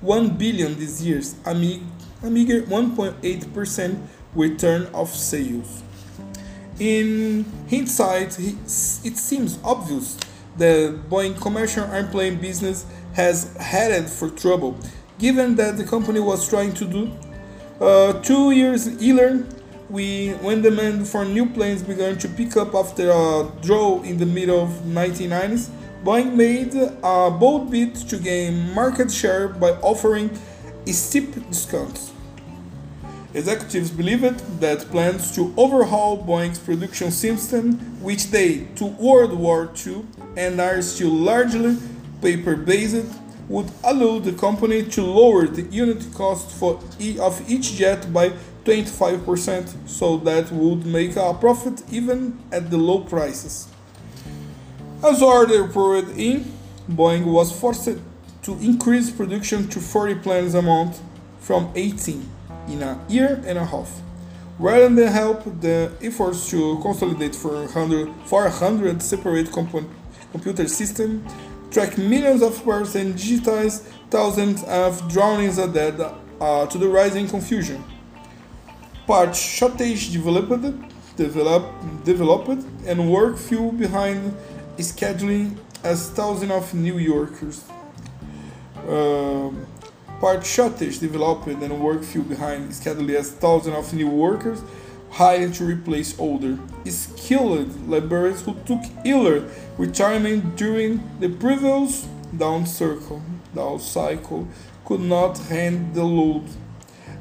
1 0.00 0.36
billion 0.36 0.78
this 0.78 1.00
year, 1.02 1.22
a 1.44 1.54
meager 1.54 2.62
1.8% 2.62 4.06
return 4.34 4.86
of 4.94 5.08
sales. 5.08 5.82
In 6.78 7.44
hindsight, 7.68 8.38
it 8.38 9.16
seems 9.16 9.58
obvious 9.64 10.16
that 10.58 11.08
Boeing 11.08 11.40
commercial 11.40 11.84
airplane 11.84 12.36
business 12.36 12.84
has 13.14 13.56
headed 13.56 14.08
for 14.08 14.28
trouble 14.30 14.76
given 15.18 15.56
that 15.56 15.76
the 15.76 15.84
company 15.84 16.20
was 16.20 16.48
trying 16.48 16.72
to 16.74 16.84
do 16.84 17.10
Uh, 17.80 18.12
two 18.22 18.50
years 18.50 18.88
earlier, 18.88 19.46
we, 19.88 20.30
when 20.42 20.60
demand 20.62 21.06
for 21.06 21.24
new 21.24 21.48
planes 21.48 21.80
began 21.80 22.18
to 22.18 22.28
pick 22.28 22.56
up 22.56 22.74
after 22.74 23.08
a 23.10 23.48
draw 23.62 24.02
in 24.02 24.18
the 24.18 24.26
middle 24.26 24.60
of 24.60 24.70
1990s, 24.84 25.70
Boeing 26.02 26.34
made 26.34 26.74
a 26.74 27.30
bold 27.30 27.70
bid 27.70 27.94
to 27.94 28.16
gain 28.18 28.74
market 28.74 29.12
share 29.12 29.46
by 29.46 29.70
offering 29.80 30.28
steep 30.86 31.34
discounts. 31.48 32.12
Executives 33.32 33.90
believed 33.90 34.60
that 34.60 34.80
plans 34.90 35.32
to 35.36 35.54
overhaul 35.56 36.18
Boeing's 36.18 36.58
production 36.58 37.12
system, 37.12 37.78
which 38.02 38.30
date 38.32 38.74
to 38.74 38.86
World 38.86 39.38
War 39.38 39.70
II 39.86 40.04
and 40.36 40.60
are 40.60 40.82
still 40.82 41.10
largely 41.10 41.76
paper 42.20 42.56
based, 42.56 43.06
would 43.48 43.70
allow 43.82 44.18
the 44.18 44.32
company 44.32 44.82
to 44.82 45.02
lower 45.02 45.46
the 45.46 45.62
unit 45.62 46.06
cost 46.14 46.50
for 46.50 46.80
e 47.00 47.18
of 47.18 47.42
each 47.50 47.74
jet 47.74 48.12
by 48.12 48.30
25%, 48.64 49.88
so 49.88 50.18
that 50.18 50.52
would 50.52 50.84
make 50.84 51.16
a 51.16 51.32
profit 51.34 51.82
even 51.90 52.38
at 52.52 52.70
the 52.70 52.76
low 52.76 53.00
prices. 53.00 53.68
As 55.02 55.22
order 55.22 55.66
poured 55.68 56.10
in, 56.18 56.52
Boeing 56.90 57.24
was 57.24 57.50
forced 57.52 57.96
to 58.42 58.52
increase 58.60 59.10
production 59.10 59.68
to 59.68 59.80
40 59.80 60.16
planes 60.16 60.54
a 60.54 60.62
month 60.62 61.00
from 61.40 61.70
18 61.74 62.28
in 62.68 62.82
a 62.82 63.00
year 63.08 63.42
and 63.46 63.58
a 63.58 63.64
half. 63.64 64.00
Rather 64.58 64.88
than 64.88 65.06
help 65.06 65.44
the 65.60 65.92
efforts 66.02 66.50
to 66.50 66.78
consolidate 66.82 67.34
400, 67.34 68.10
400 68.24 69.00
separate 69.02 69.52
comp- 69.52 69.88
computer 70.32 70.66
systems, 70.66 71.30
track 71.70 71.98
millions 71.98 72.42
of 72.42 72.62
parts 72.64 72.94
and 72.94 73.14
digitize 73.14 73.80
thousands 74.10 74.64
of 74.64 75.10
drawings 75.10 75.58
added 75.58 76.00
uh, 76.40 76.66
to 76.66 76.78
the 76.78 76.88
rising 76.88 77.28
confusion. 77.28 77.82
Part 79.06 79.34
shortage 79.34 80.12
developed, 80.12 81.16
develop, 81.16 81.64
developed 82.04 82.64
and 82.86 83.10
work 83.10 83.36
fell 83.38 83.72
behind 83.72 84.34
scheduling 84.78 85.58
as 85.82 86.10
thousands 86.10 86.52
of 86.52 86.74
New 86.74 86.98
Yorkers. 86.98 87.64
Uh, 88.88 89.50
part 90.20 90.44
shortage 90.44 90.98
developed 90.98 91.46
and 91.46 91.80
work 91.80 92.02
fell 92.02 92.22
behind 92.22 92.70
scheduling 92.70 93.14
as 93.14 93.32
thousands 93.32 93.76
of 93.76 93.92
new 93.94 94.08
workers 94.08 94.62
hired 95.18 95.52
to 95.52 95.64
replace 95.64 96.16
older, 96.20 96.56
skilled 96.86 97.88
laborers 97.88 98.42
who 98.42 98.54
took 98.64 98.80
early 99.04 99.42
retirement 99.76 100.56
during 100.56 101.02
the 101.18 101.28
previous 101.28 102.06
down 102.36 102.64
circle, 102.64 103.20
down 103.52 103.80
cycle 103.80 104.46
could 104.84 105.00
not 105.00 105.36
handle 105.36 105.92
the 105.92 106.04
load. 106.04 106.44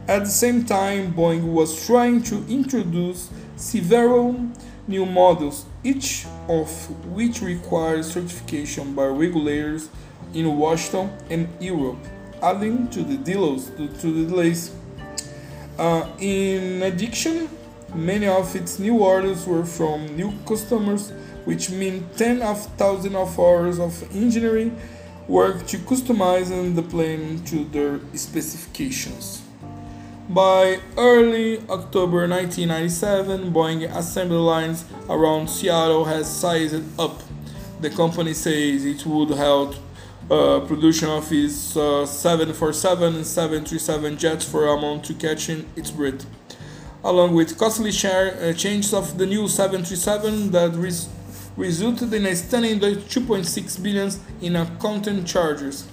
At 0.07 0.25
the 0.25 0.29
same 0.29 0.63
time, 0.63 1.15
Boeing 1.15 1.51
was 1.51 1.87
trying 1.87 2.21
to 2.25 2.45
introduce 2.47 3.31
several 3.55 4.47
new 4.87 5.07
models, 5.07 5.65
each 5.83 6.27
of 6.47 6.69
which 7.07 7.41
requires 7.41 8.13
certification 8.13 8.93
by 8.93 9.07
regulators 9.07 9.89
in 10.35 10.55
Washington 10.55 11.09
and 11.31 11.49
Europe, 11.59 11.97
adding 12.43 12.87
to 12.89 13.01
the 13.01 13.17
delays. 13.17 13.71
To 13.75 13.87
the 13.87 14.29
delays. 14.29 14.71
Uh, 15.79 16.07
in 16.19 16.83
addition, 16.83 17.49
many 17.93 18.27
of 18.27 18.55
its 18.55 18.79
new 18.79 18.99
orders 18.99 19.45
were 19.45 19.65
from 19.65 20.15
new 20.15 20.33
customers, 20.45 21.11
which 21.45 21.69
mean 21.69 22.07
tens 22.15 22.41
of 22.41 22.65
thousands 22.77 23.15
of 23.15 23.39
hours 23.39 23.79
of 23.79 24.15
engineering 24.15 24.77
work 25.27 25.65
to 25.67 25.77
customize 25.77 26.75
the 26.75 26.81
plane 26.81 27.43
to 27.45 27.65
their 27.65 27.99
specifications. 28.13 29.41
By 30.29 30.79
early 30.97 31.59
October 31.69 32.27
1997, 32.27 33.53
Boeing 33.53 33.95
assembly 33.95 34.37
lines 34.37 34.83
around 35.09 35.49
Seattle 35.49 36.03
has 36.03 36.29
sized 36.29 36.99
up. 36.99 37.21
The 37.79 37.89
company 37.89 38.33
says 38.33 38.83
it 38.83 39.05
would 39.05 39.29
help 39.29 39.75
uh, 40.29 40.59
production 40.67 41.07
of 41.09 41.31
its 41.31 41.77
uh, 41.77 42.05
747 42.05 43.15
and 43.15 43.25
737 43.25 44.17
jets 44.17 44.43
for 44.43 44.67
a 44.67 44.75
month 44.75 45.03
to 45.03 45.13
catch 45.13 45.49
its 45.49 45.91
breath, 45.91 46.25
along 47.07 47.33
with 47.33 47.57
costly 47.57 47.91
share, 47.91 48.35
uh, 48.35 48.53
changes 48.53 48.93
of 48.93 49.17
the 49.17 49.25
new 49.25 49.47
737 49.47 50.51
that 50.51 50.75
res- 50.75 51.07
resulted 51.55 52.13
in 52.13 52.25
a 52.25 52.35
stunning 52.35 52.79
2.6 52.79 53.81
billion 53.81 54.11
in 54.41 54.55
accounting 54.55 55.25
charges. 55.25 55.87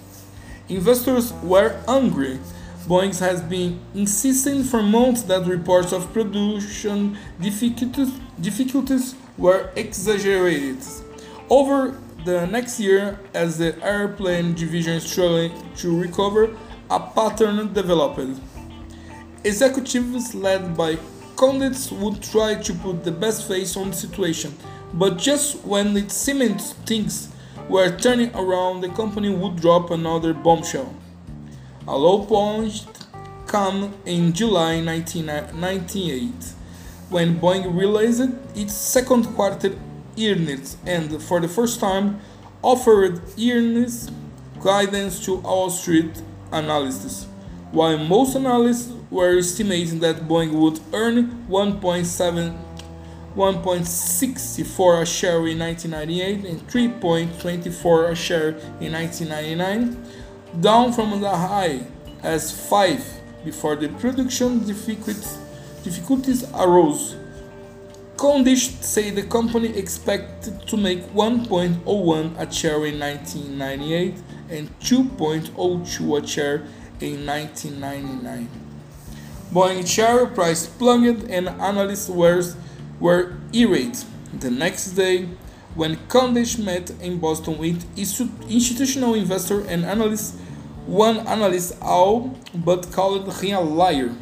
Investors 0.69 1.33
were 1.41 1.81
angry 1.87 2.39
Boeing 2.87 3.17
has 3.19 3.41
been 3.41 3.79
insisting 3.95 4.63
for 4.63 4.83
months 4.83 5.23
that 5.23 5.47
reports 5.47 5.91
of 5.91 6.13
production 6.13 7.17
difficulties, 7.41 8.11
difficulties 8.39 9.15
were 9.39 9.71
exaggerated. 9.75 10.77
Over 11.49 11.99
the 12.25 12.45
next 12.45 12.79
year, 12.79 13.19
as 13.33 13.57
the 13.57 13.83
airplane 13.83 14.53
division 14.53 14.99
struggled 14.99 15.51
to 15.77 15.99
recover, 15.99 16.55
a 16.91 16.99
pattern 16.99 17.73
developed. 17.73 18.39
Executives 19.45 20.33
led 20.33 20.75
by 20.75 20.97
Condits 21.35 21.91
would 21.91 22.19
try 22.23 22.55
to 22.55 22.73
put 22.73 23.03
the 23.03 23.11
best 23.11 23.47
face 23.47 23.77
on 23.77 23.91
the 23.91 23.95
situation, 23.95 24.57
but 24.91 25.19
just 25.19 25.63
when 25.63 25.95
it 25.95 26.11
seemed 26.11 26.59
things 26.87 27.29
were 27.69 27.95
turning 27.95 28.33
around, 28.33 28.81
the 28.81 28.89
company 28.89 29.29
would 29.29 29.57
drop 29.57 29.91
another 29.91 30.33
bombshell. 30.33 30.91
A 31.87 31.95
low 31.95 32.25
point 32.25 32.87
came 33.47 33.93
in 34.07 34.33
July 34.33 34.81
1998 34.83 36.31
when 37.11 37.39
Boeing 37.39 37.77
realized 37.77 38.31
its 38.57 38.73
second 38.73 39.25
quarter 39.35 39.75
earnings 40.19 40.77
and 40.87 41.21
for 41.21 41.39
the 41.39 41.47
first 41.47 41.79
time 41.79 42.19
offered 42.63 43.21
earnings 43.39 44.09
guidance 44.63 45.23
to 45.23 45.35
Wall 45.35 45.69
Street 45.69 46.19
analysts. 46.51 47.27
While 47.71 47.99
most 47.99 48.35
analysts 48.35 48.94
were 49.09 49.37
estimating 49.37 49.99
that 49.99 50.27
Boeing 50.27 50.51
would 50.53 50.79
earn 50.93 51.45
1.7 51.47 52.65
1.64 53.35 55.01
a 55.01 55.05
share 55.05 55.45
in 55.45 55.59
1998 55.59 56.45
and 56.45 56.67
3.24 56.69 58.11
a 58.11 58.15
share 58.15 58.49
in 58.79 58.93
1999 58.93 60.05
down 60.61 60.93
from 60.93 61.19
the 61.19 61.29
high 61.29 61.81
as 62.23 62.51
5 62.69 63.21
before 63.43 63.75
the 63.75 63.89
production 63.89 64.65
difficulties 64.65 66.45
arose. 66.53 67.17
Condish 68.15 68.81
said 68.81 69.15
the 69.15 69.23
company 69.23 69.77
expected 69.77 70.65
to 70.67 70.77
make 70.77 71.03
1.01 71.13 72.39
a 72.39 72.53
share 72.53 72.85
in 72.85 72.99
1998 72.99 74.15
and 74.49 74.79
2.02 74.79 76.23
a 76.23 76.27
share 76.27 76.55
in 77.01 77.25
1999. 77.25 78.64
Boeing 79.55 79.87
share 79.87 80.25
price 80.25 80.67
plunged 80.67 81.29
and 81.29 81.47
analysts 81.47 82.09
were, 82.09 82.43
were 82.99 83.37
irate. 83.53 84.03
The 84.37 84.51
next 84.51 84.87
day, 84.91 85.29
when 85.75 85.95
Condish 86.09 86.61
met 86.61 86.89
in 86.99 87.19
Boston 87.19 87.57
with 87.57 87.85
institutional 87.97 89.13
investors 89.13 89.65
and 89.67 89.85
analysts, 89.85 90.37
one 90.85 91.19
analyst 91.19 91.77
all 91.81 92.37
but 92.53 92.91
called 92.91 93.31
him 93.41 93.55
a 93.55 93.61
liar. 93.61 94.13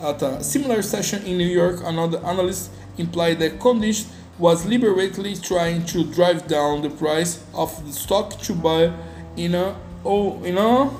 At 0.00 0.22
a 0.22 0.42
similar 0.42 0.82
session 0.82 1.24
in 1.24 1.38
New 1.38 1.46
York, 1.46 1.82
another 1.84 2.18
analyst 2.26 2.72
implied 2.98 3.38
that 3.38 3.60
Condish 3.60 4.10
was 4.40 4.64
deliberately 4.64 5.36
trying 5.36 5.86
to 5.86 6.02
drive 6.02 6.48
down 6.48 6.82
the 6.82 6.90
price 6.90 7.44
of 7.54 7.86
the 7.86 7.92
stock 7.92 8.40
to 8.40 8.54
buy 8.54 8.92
in 9.36 9.54
a 9.54 9.76
oh 10.04 10.42
in 10.42 10.58
a 10.58 10.90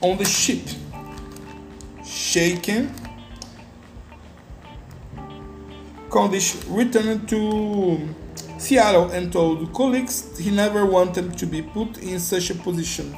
on 0.00 0.16
the 0.16 0.24
ship. 0.24 0.81
Shaken, 2.22 2.94
Condish 6.08 6.64
returned 6.68 7.28
to 7.28 8.14
Seattle 8.58 9.10
and 9.10 9.32
told 9.32 9.72
colleagues 9.74 10.38
he 10.38 10.52
never 10.52 10.86
wanted 10.86 11.36
to 11.36 11.46
be 11.46 11.62
put 11.62 11.98
in 11.98 12.20
such 12.20 12.50
a 12.50 12.54
position. 12.54 13.16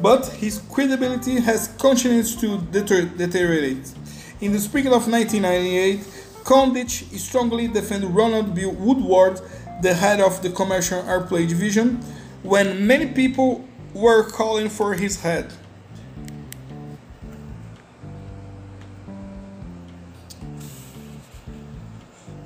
but 0.00 0.26
his 0.26 0.60
credibility 0.70 1.40
has 1.40 1.68
continued 1.78 2.26
to 2.26 2.58
deteriorate. 2.70 3.92
In 4.40 4.52
the 4.52 4.60
spring 4.60 4.86
of 4.86 5.08
1998, 5.08 6.15
Condich 6.46 7.02
strongly 7.18 7.66
defended 7.66 8.08
Ronald 8.10 8.54
B. 8.54 8.64
Woodard, 8.66 9.40
the 9.82 9.92
head 9.92 10.20
of 10.20 10.42
the 10.42 10.50
commercial 10.50 11.00
airplane 11.00 11.48
division, 11.48 11.96
when 12.44 12.86
many 12.86 13.06
people 13.06 13.64
were 13.92 14.22
calling 14.22 14.68
for 14.68 14.94
his 14.94 15.20
head. 15.22 15.52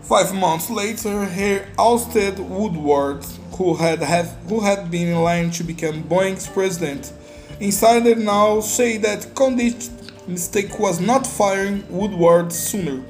Five 0.00 0.34
months 0.34 0.70
later, 0.70 1.26
he 1.26 1.58
ousted 1.78 2.38
Woodard, 2.38 3.22
who 3.58 3.74
had, 3.74 4.00
have, 4.00 4.28
who 4.48 4.60
had 4.60 4.90
been 4.90 5.08
in 5.08 5.22
line 5.22 5.50
to 5.50 5.62
become 5.62 6.04
Boeing's 6.04 6.46
president. 6.46 7.12
Insider 7.60 8.14
now 8.14 8.60
say 8.60 8.96
that 8.96 9.34
Condit's 9.34 9.90
mistake 10.26 10.78
was 10.78 11.00
not 11.00 11.26
firing 11.26 11.84
Woodard 11.90 12.50
sooner. 12.50 13.04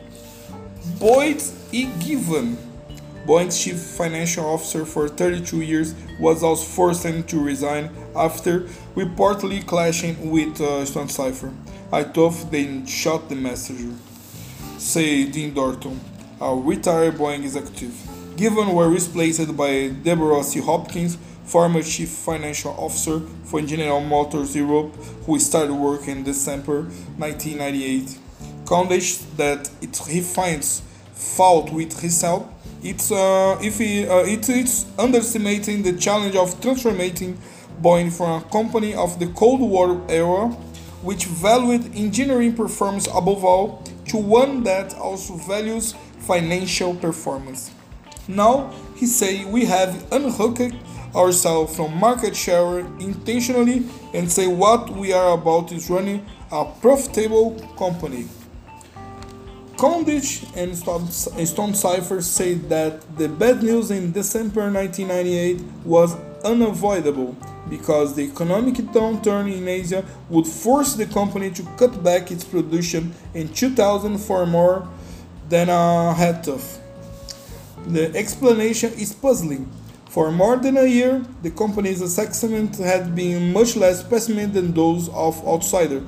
Boyd 0.98 1.42
E. 1.72 1.86
Givan, 1.98 2.56
Boeing's 3.26 3.62
chief 3.62 3.78
financial 3.78 4.44
officer 4.44 4.84
for 4.84 5.08
32 5.08 5.60
years, 5.62 5.94
was 6.18 6.42
also 6.42 6.64
forced 6.64 7.28
to 7.28 7.40
resign 7.40 7.90
after 8.16 8.60
reportedly 8.94 9.66
clashing 9.66 10.30
with 10.30 10.60
uh, 10.60 10.84
Stonecipher. 10.84 11.52
I 11.92 12.04
thought 12.04 12.50
they 12.50 12.84
shot 12.86 13.28
the 13.28 13.36
messenger, 13.36 13.94
said 14.78 15.32
Dean 15.32 15.54
Thornton, 15.54 16.00
a 16.40 16.54
retired 16.54 17.14
Boeing 17.14 17.42
executive. 17.42 17.92
Givan 18.36 18.74
were 18.74 18.88
replaced 18.88 19.56
by 19.56 19.88
Deborah 19.88 20.42
C. 20.42 20.60
Hopkins, 20.60 21.18
former 21.44 21.82
chief 21.82 22.08
financial 22.08 22.72
officer 22.72 23.20
for 23.44 23.60
General 23.60 24.00
Motors 24.00 24.56
Europe, 24.56 24.94
who 25.26 25.38
started 25.38 25.74
work 25.74 26.08
in 26.08 26.24
December 26.24 26.82
1998. 27.18 28.18
Condit 28.70 29.08
that 29.36 29.68
it, 29.82 29.94
he 30.08 30.20
finds 30.20 30.82
fault 31.12 31.70
with 31.72 32.00
himself 32.00 32.46
it's 32.82 33.12
uh, 33.12 33.58
if 33.60 33.78
he, 33.78 34.06
uh, 34.06 34.24
it, 34.24 34.48
it's 34.48 34.86
underestimating 34.98 35.82
the 35.82 35.92
challenge 35.92 36.34
of 36.34 36.58
transforming 36.62 37.36
Boeing 37.82 38.10
from 38.10 38.42
a 38.42 38.44
company 38.50 38.94
of 38.94 39.18
the 39.18 39.26
Cold 39.28 39.60
War 39.60 40.02
era, 40.08 40.48
which 41.02 41.26
valued 41.26 41.94
engineering 41.94 42.54
performance 42.54 43.06
above 43.08 43.44
all, 43.44 43.82
to 44.08 44.16
one 44.16 44.62
that 44.64 44.94
also 44.94 45.34
values 45.34 45.94
financial 46.20 46.94
performance. 46.94 47.70
Now 48.28 48.72
he 48.96 49.04
say 49.04 49.44
we 49.44 49.66
have 49.66 50.10
unhooked 50.10 50.74
ourselves 51.14 51.76
from 51.76 51.94
market 51.96 52.34
share 52.34 52.80
intentionally 52.98 53.84
and 54.14 54.30
say 54.30 54.46
what 54.46 54.88
we 54.90 55.12
are 55.12 55.34
about 55.34 55.70
is 55.72 55.90
running 55.90 56.24
a 56.50 56.64
profitable 56.80 57.58
company. 57.76 58.26
Condit 59.80 60.44
and 60.54 60.76
Stonecipher 60.76 62.20
said 62.20 62.68
that 62.68 63.16
the 63.16 63.30
bad 63.30 63.62
news 63.62 63.90
in 63.90 64.12
December 64.12 64.70
1998 64.70 65.62
was 65.86 66.14
unavoidable 66.44 67.34
because 67.70 68.14
the 68.14 68.20
economic 68.20 68.74
downturn 68.92 69.50
in 69.50 69.66
Asia 69.66 70.04
would 70.28 70.46
force 70.46 70.92
the 70.96 71.06
company 71.06 71.50
to 71.52 71.62
cut 71.78 72.04
back 72.04 72.30
its 72.30 72.44
production 72.44 73.14
in 73.32 73.48
2000 73.54 74.18
for 74.18 74.44
more 74.44 74.86
than 75.48 75.70
a 75.70 76.12
had 76.12 76.44
to. 76.44 76.60
The 77.86 78.14
explanation 78.14 78.92
is 78.92 79.14
puzzling. 79.14 79.66
For 80.10 80.30
more 80.30 80.58
than 80.58 80.76
a 80.76 80.84
year, 80.84 81.24
the 81.40 81.52
company's 81.52 82.02
assessment 82.02 82.76
had 82.76 83.14
been 83.14 83.50
much 83.54 83.76
less 83.76 84.02
pessimistic 84.02 84.52
than 84.52 84.74
those 84.74 85.08
of 85.08 85.42
outsiders 85.48 86.02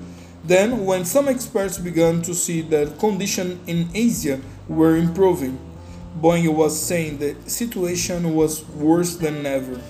then, 0.44 0.84
when 0.84 1.04
some 1.04 1.28
experts 1.28 1.78
began 1.78 2.20
to 2.22 2.34
see 2.34 2.62
that 2.62 2.98
conditions 2.98 3.60
in 3.68 3.88
Asia 3.94 4.40
were 4.68 4.96
improving, 4.96 5.58
Boeing 6.20 6.52
was 6.54 6.80
saying 6.80 7.18
the 7.18 7.36
situation 7.46 8.34
was 8.34 8.64
worse 8.70 9.16
than 9.16 9.46
ever. 9.46 9.80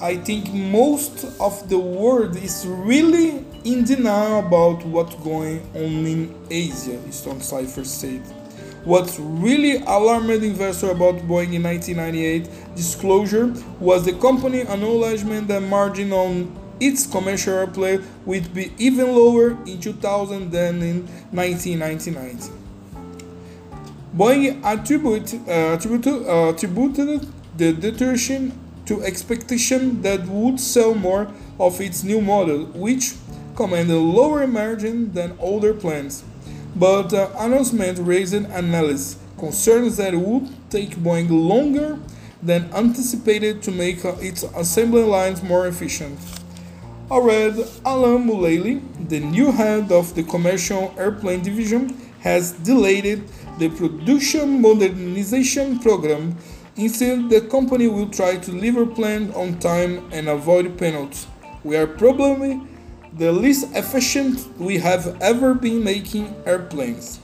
I 0.00 0.16
think 0.16 0.52
most 0.52 1.24
of 1.40 1.68
the 1.68 1.78
world 1.78 2.36
is 2.36 2.66
really 2.66 3.44
in 3.64 3.84
denial 3.84 4.40
about 4.40 4.84
what's 4.84 5.14
going 5.16 5.60
on 5.74 6.06
in 6.06 6.34
Asia, 6.50 6.98
Stonecipher 7.10 7.84
said. 7.84 8.20
What 8.84 9.14
really 9.18 9.76
alarmed 9.76 10.42
investors 10.42 10.90
about 10.90 11.16
Boeing 11.20 11.54
in 11.54 11.62
1998 11.62 12.76
disclosure 12.76 13.54
was 13.78 14.04
the 14.04 14.12
company 14.14 14.60
acknowledgement 14.62 15.48
that 15.48 15.62
margin 15.62 16.12
on 16.12 16.63
its 16.86 17.06
commercial 17.06 17.54
airplay 17.54 18.04
would 18.26 18.52
be 18.52 18.72
even 18.78 19.14
lower 19.14 19.52
in 19.66 19.80
2000 19.80 20.50
than 20.50 20.82
in 20.82 21.06
1999. 21.32 22.38
Boeing 24.16 24.62
attribute, 24.62 25.34
uh, 25.48 25.74
attributed, 25.76 26.26
uh, 26.28 26.52
attributed 26.54 27.26
the 27.56 27.72
deterioration 27.72 28.52
to 28.86 29.02
expectation 29.02 30.02
that 30.02 30.26
would 30.26 30.60
sell 30.60 30.94
more 30.94 31.28
of 31.58 31.80
its 31.80 32.04
new 32.04 32.20
model, 32.20 32.66
which 32.74 33.14
commanded 33.56 33.96
a 33.96 33.98
lower 33.98 34.46
margin 34.46 35.12
than 35.12 35.36
older 35.40 35.72
plans. 35.72 36.22
But 36.76 37.08
the 37.10 37.30
announcement 37.42 37.98
raised 37.98 38.34
analysis 38.34 39.16
concerns 39.38 39.96
that 39.96 40.14
it 40.14 40.18
would 40.18 40.48
take 40.70 40.96
Boeing 40.96 41.30
longer 41.30 41.98
than 42.42 42.70
anticipated 42.74 43.62
to 43.62 43.70
make 43.70 44.04
uh, 44.04 44.14
its 44.20 44.42
assembly 44.42 45.02
lines 45.02 45.42
more 45.42 45.66
efficient. 45.66 46.18
I 47.14 47.18
Alan 47.86 48.26
Mulally, 48.26 48.82
the 49.08 49.20
new 49.20 49.52
head 49.52 49.92
of 49.92 50.16
the 50.16 50.24
commercial 50.24 50.92
airplane 50.98 51.44
division, 51.44 51.96
has 52.22 52.50
delayed 52.50 53.22
the 53.60 53.68
production 53.68 54.60
modernization 54.60 55.78
program. 55.78 56.36
Instead, 56.74 57.30
the 57.30 57.42
company 57.42 57.86
will 57.86 58.08
try 58.08 58.36
to 58.38 58.50
deliver 58.50 58.84
planes 58.84 59.32
on 59.36 59.60
time 59.60 60.10
and 60.10 60.28
avoid 60.28 60.76
penalties. 60.76 61.28
We 61.62 61.76
are 61.76 61.86
probably 61.86 62.60
the 63.16 63.30
least 63.30 63.68
efficient 63.76 64.48
we 64.58 64.78
have 64.78 65.16
ever 65.22 65.54
been 65.54 65.84
making 65.84 66.34
airplanes. 66.44 67.20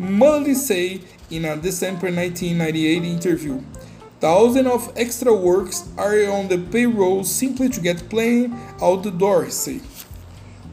Mulally 0.00 0.54
said 0.54 1.02
in 1.28 1.44
a 1.44 1.54
December 1.58 2.10
1998 2.10 3.04
interview. 3.04 3.60
Thousands 4.22 4.68
of 4.68 4.92
extra 4.94 5.34
workers 5.34 5.82
are 5.98 6.30
on 6.30 6.46
the 6.46 6.56
payroll 6.56 7.24
simply 7.24 7.68
to 7.70 7.80
get 7.80 8.08
plane 8.08 8.56
out 8.80 9.02
the 9.02 9.10
door, 9.10 9.50
say. 9.50 9.80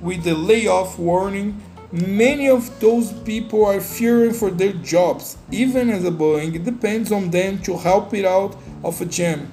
With 0.03 0.23
the 0.23 0.35
layoff 0.35 0.99
warning, 0.99 1.59
many 1.91 2.47
of 2.47 2.79
those 2.79 3.11
people 3.11 3.65
are 3.65 3.81
fearing 3.81 4.33
for 4.33 4.51
their 4.51 4.73
jobs, 4.73 5.35
even 5.49 5.89
as 5.89 6.05
a 6.05 6.11
Boeing 6.11 6.63
depends 6.63 7.11
on 7.11 7.31
them 7.31 7.57
to 7.63 7.75
help 7.75 8.13
it 8.13 8.23
out 8.23 8.55
of 8.83 9.01
a 9.01 9.05
jam. 9.05 9.51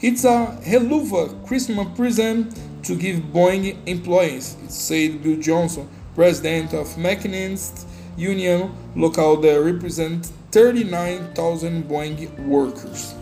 It's 0.00 0.24
a 0.24 0.58
helluva 0.66 1.46
Christmas 1.46 1.86
present 1.96 2.58
to 2.82 2.96
give 2.96 3.20
Boeing 3.32 3.76
employees, 3.86 4.56
said 4.66 5.22
Bill 5.22 5.40
Johnson, 5.40 5.88
president 6.16 6.74
of 6.74 6.98
Machinists 6.98 7.86
Union, 8.16 8.74
local 8.96 9.40
represents 9.40 10.32
39,000 10.54 11.82
Boeing 11.88 12.46
workers. 12.46 13.12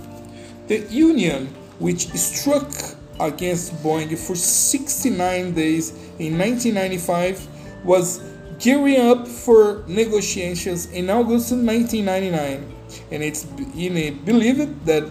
The 0.67 0.81
union, 0.91 1.47
which 1.79 2.09
struck 2.09 2.71
against 3.19 3.73
Boeing 3.83 4.19
for 4.19 4.37
69 4.37 5.55
days 5.55 5.93
in 6.19 6.37
1995, 6.37 7.49
was 7.87 8.21
gearing 8.59 9.01
up 9.01 9.27
for 9.27 9.83
negotiations 9.87 10.93
in 10.93 11.09
August 11.09 11.53
1999, 11.53 12.71
and 13.11 13.23
it's 13.23 13.47
in 13.79 13.97
a 13.97 14.11
believed 14.11 14.85
that 14.85 15.11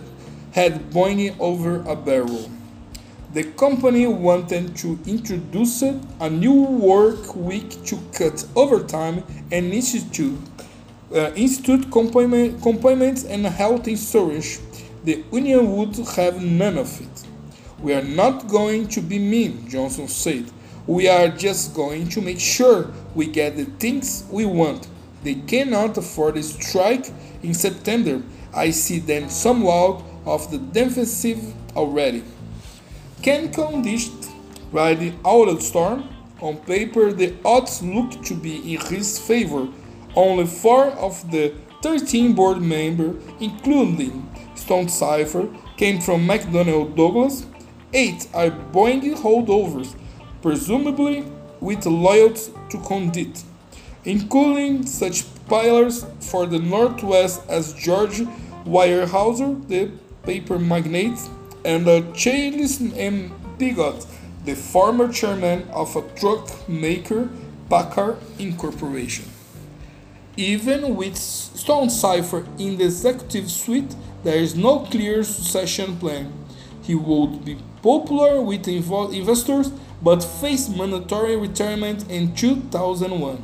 had 0.51 0.91
Boeing 0.91 1.35
over 1.39 1.81
a 1.89 1.95
barrel. 1.95 2.51
The 3.33 3.45
company 3.45 4.05
wanted 4.05 4.75
to 4.77 4.99
introduce 5.07 5.81
a 5.81 6.29
new 6.29 6.61
work 6.61 7.35
week 7.35 7.83
to 7.85 7.97
cut 8.13 8.45
overtime 8.55 9.23
and 9.51 9.73
institute 9.73 10.37
uh, 11.13 11.31
institute 11.35 11.91
complements 11.91 13.25
and 13.25 13.45
health 13.45 13.87
insurance, 13.87 14.61
the 15.03 15.23
union 15.31 15.75
would 15.75 15.95
have 16.15 16.41
none 16.41 16.77
of 16.77 17.01
it. 17.01 17.27
We 17.81 17.93
are 17.93 18.03
not 18.03 18.47
going 18.47 18.87
to 18.89 19.01
be 19.01 19.19
mean, 19.19 19.67
Johnson 19.67 20.07
said. 20.07 20.51
We 20.87 21.07
are 21.07 21.27
just 21.27 21.73
going 21.73 22.09
to 22.09 22.21
make 22.21 22.39
sure 22.39 22.91
we 23.15 23.27
get 23.27 23.57
the 23.57 23.65
things 23.65 24.25
we 24.29 24.45
want. 24.45 24.87
They 25.23 25.35
cannot 25.35 25.97
afford 25.97 26.37
a 26.37 26.43
strike 26.43 27.11
in 27.43 27.53
September. 27.53 28.21
I 28.53 28.71
see 28.71 28.99
them 28.99 29.29
somewhat 29.29 30.03
of 30.25 30.49
the 30.51 30.59
defensive 30.59 31.53
already. 31.75 32.23
Ken 33.21 33.51
Condit 33.51 34.09
ride 34.71 35.13
out 35.25 35.47
of 35.47 35.61
storm? 35.61 36.07
On 36.41 36.57
paper, 36.57 37.13
the 37.13 37.35
odds 37.45 37.83
look 37.83 38.23
to 38.25 38.33
be 38.33 38.73
in 38.73 38.81
his 38.81 39.19
favor 39.19 39.67
only 40.15 40.45
four 40.45 40.87
of 40.91 41.29
the 41.31 41.53
13 41.81 42.33
board 42.33 42.61
members, 42.61 43.21
including 43.39 44.29
Stonecipher, 44.55 45.49
came 45.77 45.99
from 45.99 46.27
McDonnell 46.27 46.95
Douglas. 46.95 47.45
Eight 47.93 48.27
are 48.33 48.51
Boeing 48.51 49.15
holdovers, 49.17 49.95
presumably 50.41 51.25
with 51.59 51.85
loyalty 51.85 52.51
to 52.69 52.79
Condit, 52.79 53.43
including 54.05 54.85
such 54.85 55.23
pillars 55.47 56.05
for 56.19 56.45
the 56.45 56.59
Northwest 56.59 57.41
as 57.49 57.73
George 57.73 58.21
Weyerhaeuser, 58.65 59.67
the 59.67 59.91
paper 60.23 60.57
magnate, 60.57 61.19
and 61.65 61.85
Charles 62.15 62.81
M. 62.95 63.31
Pigott, 63.59 64.05
the 64.45 64.55
former 64.55 65.11
chairman 65.11 65.67
of 65.69 65.95
a 65.95 66.01
truck 66.15 66.69
maker 66.69 67.29
Paccar 67.69 68.17
Incorporation. 68.39 69.25
Even 70.37 70.95
with 70.95 71.15
Stonecipher 71.17 72.45
in 72.57 72.77
the 72.77 72.85
executive 72.85 73.51
suite, 73.51 73.95
there 74.23 74.37
is 74.37 74.55
no 74.55 74.79
clear 74.79 75.23
succession 75.23 75.97
plan. 75.97 76.31
He 76.81 76.95
would 76.95 77.43
be 77.43 77.57
popular 77.81 78.41
with 78.41 78.67
investors 78.67 79.71
but 80.01 80.23
face 80.23 80.67
mandatory 80.69 81.35
retirement 81.35 82.09
in 82.09 82.33
2001. 82.35 83.43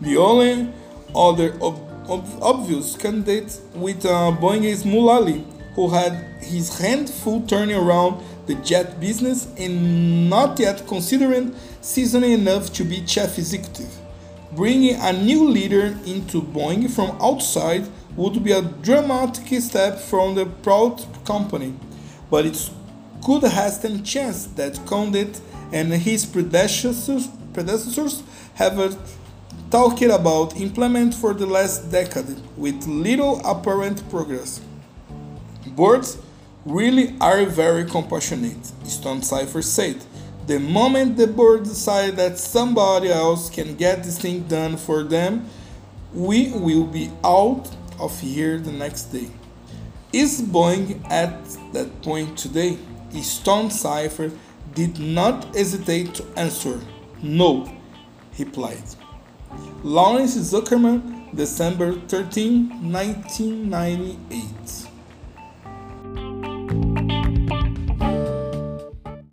The 0.00 0.16
only 0.16 0.72
other 1.14 1.54
ob- 1.62 1.80
ob- 2.08 2.42
obvious 2.42 2.96
candidate 2.96 3.60
with 3.74 4.04
uh, 4.04 4.36
Boeing 4.40 4.64
is 4.64 4.84
Mulally, 4.84 5.44
who 5.74 5.88
had 5.90 6.12
his 6.40 6.78
hand 6.78 7.08
full 7.08 7.42
turning 7.42 7.76
around 7.76 8.22
the 8.46 8.54
jet 8.56 8.98
business 9.00 9.46
and 9.58 10.30
not 10.30 10.58
yet 10.58 10.86
considering 10.88 11.54
seasoned 11.80 12.24
enough 12.24 12.72
to 12.72 12.84
be 12.84 13.02
chief 13.02 13.38
executive. 13.38 13.97
Bringing 14.52 14.96
a 14.96 15.12
new 15.12 15.46
leader 15.48 15.98
into 16.06 16.40
Boeing 16.40 16.90
from 16.90 17.16
outside 17.20 17.86
would 18.16 18.42
be 18.42 18.52
a 18.52 18.62
dramatic 18.62 19.60
step 19.60 20.00
from 20.00 20.34
the 20.34 20.46
proud 20.46 21.04
company, 21.24 21.74
but 22.30 22.46
it 22.46 22.70
could 23.24 23.44
hasten 23.44 24.02
chance 24.02 24.46
that 24.56 24.80
Condit 24.86 25.40
and 25.72 25.92
his 25.92 26.24
predecessors, 26.24 27.28
predecessors 27.52 28.22
have 28.54 28.78
uh, 28.78 28.96
talked 29.70 30.02
about 30.02 30.56
implement 30.56 31.14
for 31.14 31.34
the 31.34 31.46
last 31.46 31.90
decade 31.92 32.40
with 32.56 32.86
little 32.86 33.40
apparent 33.44 34.08
progress. 34.08 34.60
Boards 35.66 36.18
really 36.64 37.14
are 37.20 37.44
very 37.44 37.84
compassionate, 37.84 38.62
Stonecipher 38.84 39.62
said. 39.62 39.96
The 40.48 40.58
moment 40.58 41.18
the 41.18 41.26
board 41.26 41.64
decides 41.64 42.16
that 42.16 42.38
somebody 42.38 43.10
else 43.10 43.50
can 43.50 43.76
get 43.76 44.02
this 44.02 44.18
thing 44.18 44.44
done 44.44 44.78
for 44.78 45.02
them, 45.02 45.44
we 46.14 46.52
will 46.52 46.86
be 46.86 47.10
out 47.22 47.68
of 48.00 48.18
here 48.18 48.56
the 48.56 48.72
next 48.72 49.12
day. 49.12 49.28
Is 50.10 50.40
Boeing 50.40 51.04
at 51.10 51.44
that 51.74 52.00
point 52.00 52.38
today? 52.38 52.78
Stonecipher 53.12 54.32
did 54.74 54.98
not 54.98 55.54
hesitate 55.54 56.14
to 56.14 56.24
answer. 56.34 56.80
No, 57.22 57.70
he 58.32 58.44
replied. 58.44 58.88
Lawrence 59.82 60.34
Zuckerman, 60.34 61.36
December 61.36 61.92
13, 61.92 62.90
1998. 62.90 64.87